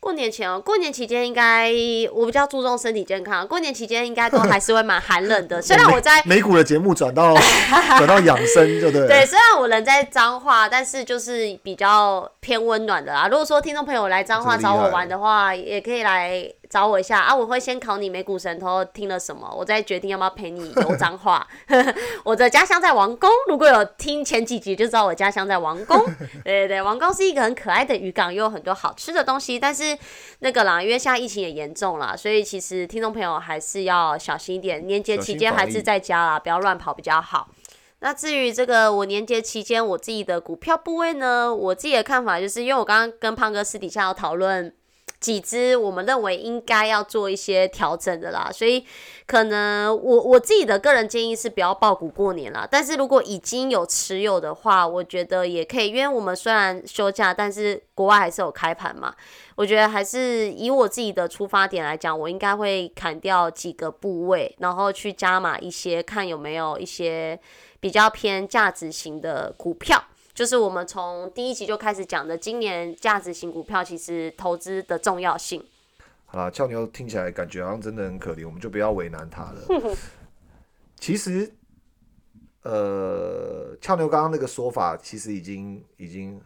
[0.00, 1.72] 过年前哦，过年期间应该
[2.12, 3.46] 我比较注重身体健康。
[3.46, 5.60] 过年期间应该都还是会蛮寒冷的。
[5.62, 7.34] 虽然我在美股的节目转到
[7.96, 9.06] 转到养生，就对。
[9.06, 13.28] 对，虽然我人在彰化，但是就是比较偏温暖的啦。
[13.28, 16.52] 如果说听众朋友来彰化找我玩的话，也可以来。
[16.74, 17.32] 找我一下啊！
[17.32, 21.46] 我会先考你美股神偷听了什么，我再决定要不要陪你游脏话。
[22.24, 26.04] 我的家乡在王宫，如果有听前几集就知道我家乡在王宫。
[26.42, 29.56] 对对对，王宫是一个很可爱的渔港，又有很多好吃的东西。
[29.56, 29.96] 但是
[30.40, 34.84] 那个啦，因为现在疫情也严重了，所以其实听众朋友还是要小心一点。
[34.84, 37.46] 年节期间还是在家啦，不要乱跑比较好。
[38.00, 44.74] 那至于这个我年节期间我自己的股票部位呢，我自己的看法就是，因为我刚刚跟胖哥私底下要讨论。
[45.24, 48.84] 几只我们认为应该要做一些调整的啦，所以
[49.26, 52.68] 可能我我自己的个人建议是不要爆股过年啦。
[52.70, 59.14] 但是如果已经有持有的话，我觉得也可以，因为我们虽然休假，但是国外还是有开盘嘛。
[59.56, 67.40] 我觉得还是以我自己的出发点来讲，我应该会砍掉几个部位，然后去加码一些，看有没有一些
[67.80, 70.04] 比较偏价值型的股票。
[70.34, 75.64] 就是我们从第一集就开始讲的，今年价值型股票其实投资的重要性。
[76.26, 79.96] 好了，俏妞听起来感觉好像真的很可怜，我们就不要为难他了。
[80.98, 81.54] 其实，
[82.62, 86.40] 呃，俏牛刚刚那个说法，其实已经已经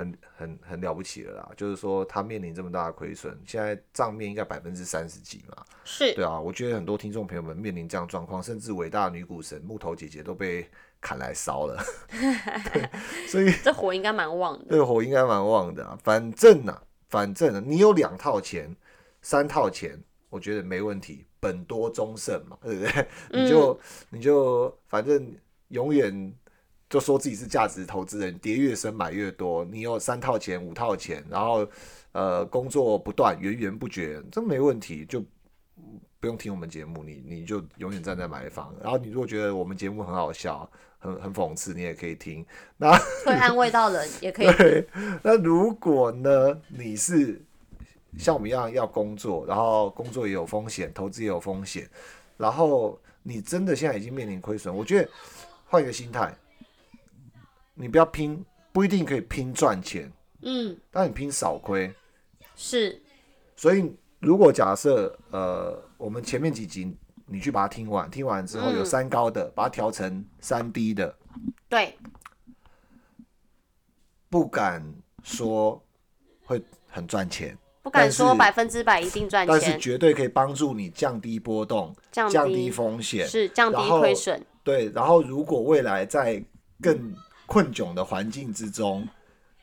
[0.00, 1.50] 很很很了不起了啦。
[1.56, 5.64] 就是说，他面临这么大的亏损，现在账面应该百分之三十几嘛。
[5.84, 6.40] 是，对啊。
[6.40, 10.66] 我觉得很多听众朋友们面临这样状况，甚至伟大女股神木头姐姐都被
[11.00, 11.82] 砍来烧了。
[13.28, 14.66] 所以这火应该蛮旺的。
[14.70, 15.98] 这火应该蛮旺的啊。
[16.02, 18.74] 反正呢，反正你有两套钱、
[19.20, 23.08] 三套钱，我觉得没问题，本多终胜嘛，对不对？
[23.42, 23.80] 你就
[24.10, 25.36] 你就反正。
[25.70, 26.34] 永远
[26.90, 29.64] 就说自己是价值投资人，跌越深买越多。
[29.64, 31.66] 你有三套钱、五套钱，然后
[32.12, 35.24] 呃工作不断、源源不绝，这没问题，就
[36.18, 37.04] 不用听我们节目。
[37.04, 38.74] 你你就永远站在买房。
[38.82, 40.68] 然后你如果觉得我们节目很好笑、
[40.98, 42.44] 很很讽刺，你也可以听。
[42.76, 42.90] 那
[43.24, 44.52] 会安慰到人，也可以。
[44.58, 44.84] 对。
[45.22, 47.40] 那如果呢，你是
[48.18, 51.88] 像我们一样要工作，然后工作也有风险，投资也有风险，
[52.36, 55.08] 然后你真的现在已经面临亏损，我觉得。
[55.72, 56.36] 换一个心态，
[57.80, 60.12] 你不要拼，不一定可以拼赚钱，
[60.42, 61.90] 嗯，但你拼少亏，
[62.54, 63.00] 是。
[63.56, 71.16] 所以如果假设，呃，我们前面几集你去把它听完，听完之后有三高的，把它调成三低的，
[71.70, 71.96] 对，
[74.28, 74.84] 不敢
[75.22, 75.82] 说
[76.44, 84.44] 会很赚钱，不敢说百分之百一定赚钱，但是绝对可以帮助你降低波动，降低风险，是降低亏损。
[84.62, 86.44] 对，然后如果未来在
[86.82, 87.14] 更
[87.50, 89.08] 困窘的环境之中，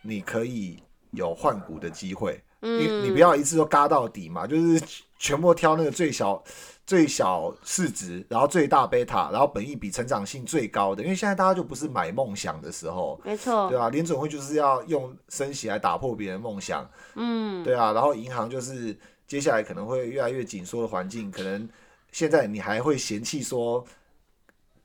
[0.02, 2.44] 你可以有换股的机会。
[2.60, 4.84] 你你不要一次都嘎到底嘛，就是
[5.18, 6.44] 全部挑那个最小
[6.86, 11.02] 最小市值，然后最大贝塔，然后本益比成长性最高的。
[11.02, 16.86] 因为现在大家就不是买梦想的时候，没错，对啊，联总会就是要用升息来打破别人梦想，
[17.16, 21.70] 嗯，对啊，然后银行就是接下来可能会越来越紧缩的环境，可能
[22.12, 23.86] 现在你还会嫌弃说。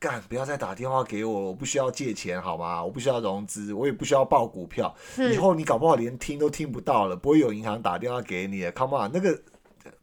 [0.03, 0.21] 干！
[0.29, 2.85] 不要再打电话给我，我不需要借钱，好吗？
[2.85, 4.93] 我不需要融资，我也不需要报股票。
[5.33, 8.69] 以后你搞不好连听都听不到了，不会有银行打电话给你。
[8.73, 9.41] Come on，那个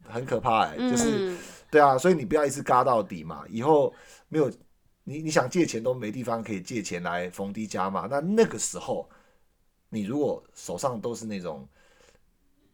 [0.08, 1.36] 很可怕哎，就是
[1.70, 3.44] 对啊，所以你不要一次嘎到底嘛。
[3.50, 3.92] 以后
[4.28, 4.50] 没有
[5.04, 8.08] 你，你想借钱都没地方可以借钱来逢低加嘛。
[8.10, 9.06] 那那个时候，
[9.90, 11.68] 你如果手上都是那种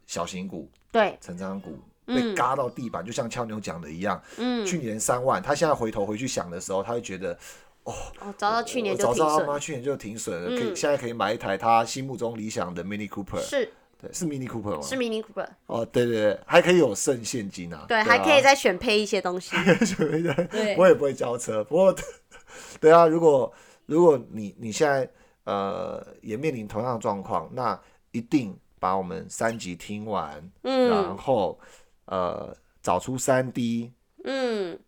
[0.06, 1.76] 小型股、对成长股。
[2.06, 4.22] 被嘎到地板，就像俏妞讲的一样。
[4.38, 7.36] 嗯，去年三万，他现在回头回去想的时候，他会觉得，
[7.84, 7.92] 哦，
[8.38, 9.46] 早到去年就停损。
[9.46, 13.40] 早去年就停损了，可以现在可以买一台他心目中理想的 Mini Cooper。
[13.40, 14.82] 是，对，是 Mini Cooper 吗？
[14.82, 15.48] 是 Mini Cooper。
[15.66, 17.84] 哦，对对对，还可以有剩现金啊。
[17.88, 19.56] 对，还可以再选配一些东西。
[20.50, 21.94] 对，我也不会交车，不过，
[22.80, 23.52] 对啊，如果
[23.86, 25.08] 如果你你现在
[25.44, 27.78] 呃也面临同样的状况，那
[28.10, 31.58] 一定把我们三集听完，嗯，然后
[32.06, 32.56] 呃。
[32.82, 33.92] 找出三低
[34.22, 34.78] 嗯，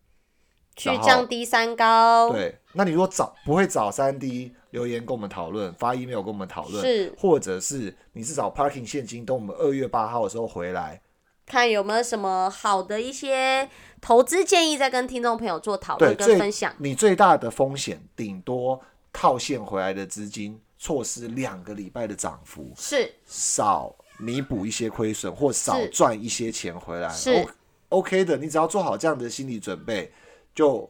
[0.73, 2.31] 去降低三高。
[2.31, 11.01] 对，那你如果找不会找三 D，留言跟我们讨论，发 email 跟我们讨论，是，或者是你是找 parking 现金，等我们二月八号的时候回来，
[11.45, 16.73] 看有没有什么好的一些投资建议，再跟听众朋友做讨论跟分享。
[16.77, 27.47] 你最大的风险，顶多套现回来的资金错失两个礼拜的涨幅，是少弥补一些亏损，或少赚一些钱回来，是。
[27.89, 30.11] OK 的，你只要做好这样的心理准备，
[30.53, 30.87] 就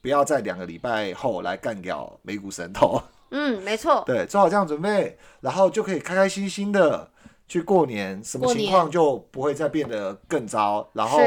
[0.00, 3.00] 不要在两个礼拜后来干掉美股神头。
[3.30, 4.02] 嗯，没错。
[4.08, 7.08] 对，做好这样准备，然后就可以开开心心的
[7.46, 10.88] 去过年，什么情况就不会再变得更糟。
[10.92, 11.20] 然后。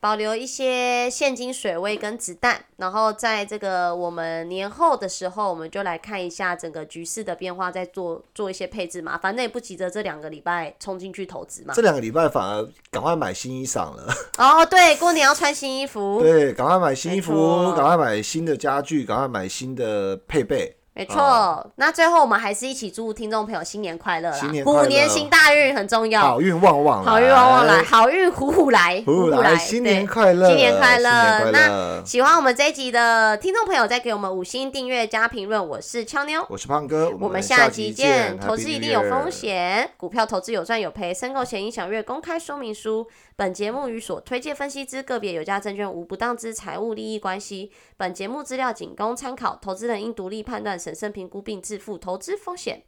[0.00, 9.18] 保留一些现金水位跟子弹，然后在这个我们年后的时候，我们就来看一下整个局势的变化，再做做一些配置嘛。
[9.18, 11.74] 反正也不急着这两个礼拜冲进去投资嘛。
[11.74, 14.06] 这两个礼拜反而赶快买新衣裳了。
[14.38, 16.20] 哦，对，过年要穿新衣服。
[16.22, 20.76] 对，赶快买新衣服，赶快买新的家具，赶快买新的配备。
[20.98, 24.36] 没错，那最后我们还是一起祝听众朋友新年快乐啦！
[24.36, 31.52] 新年虎年行大运很重要，好运旺旺，好运旺旺来，好运虎虎来，虎虎来，新年快乐，新年快乐！
[31.52, 35.68] 那喜欢我们这一集的听众朋友，再给我们五星订阅加评论。
[35.68, 38.36] 我是俏妞，我是胖哥，我们下集见。
[38.40, 43.06] 投资一定有风险，股票投资有赚有赔，申购前应详阅公开说明书。
[43.36, 47.70] 本节目与所推荐分析之个别有价证券无不当之财务利益关系。
[47.96, 52.82] 本节目资料仅供参考，投资人应独立判断、审慎评估并自负投资风险。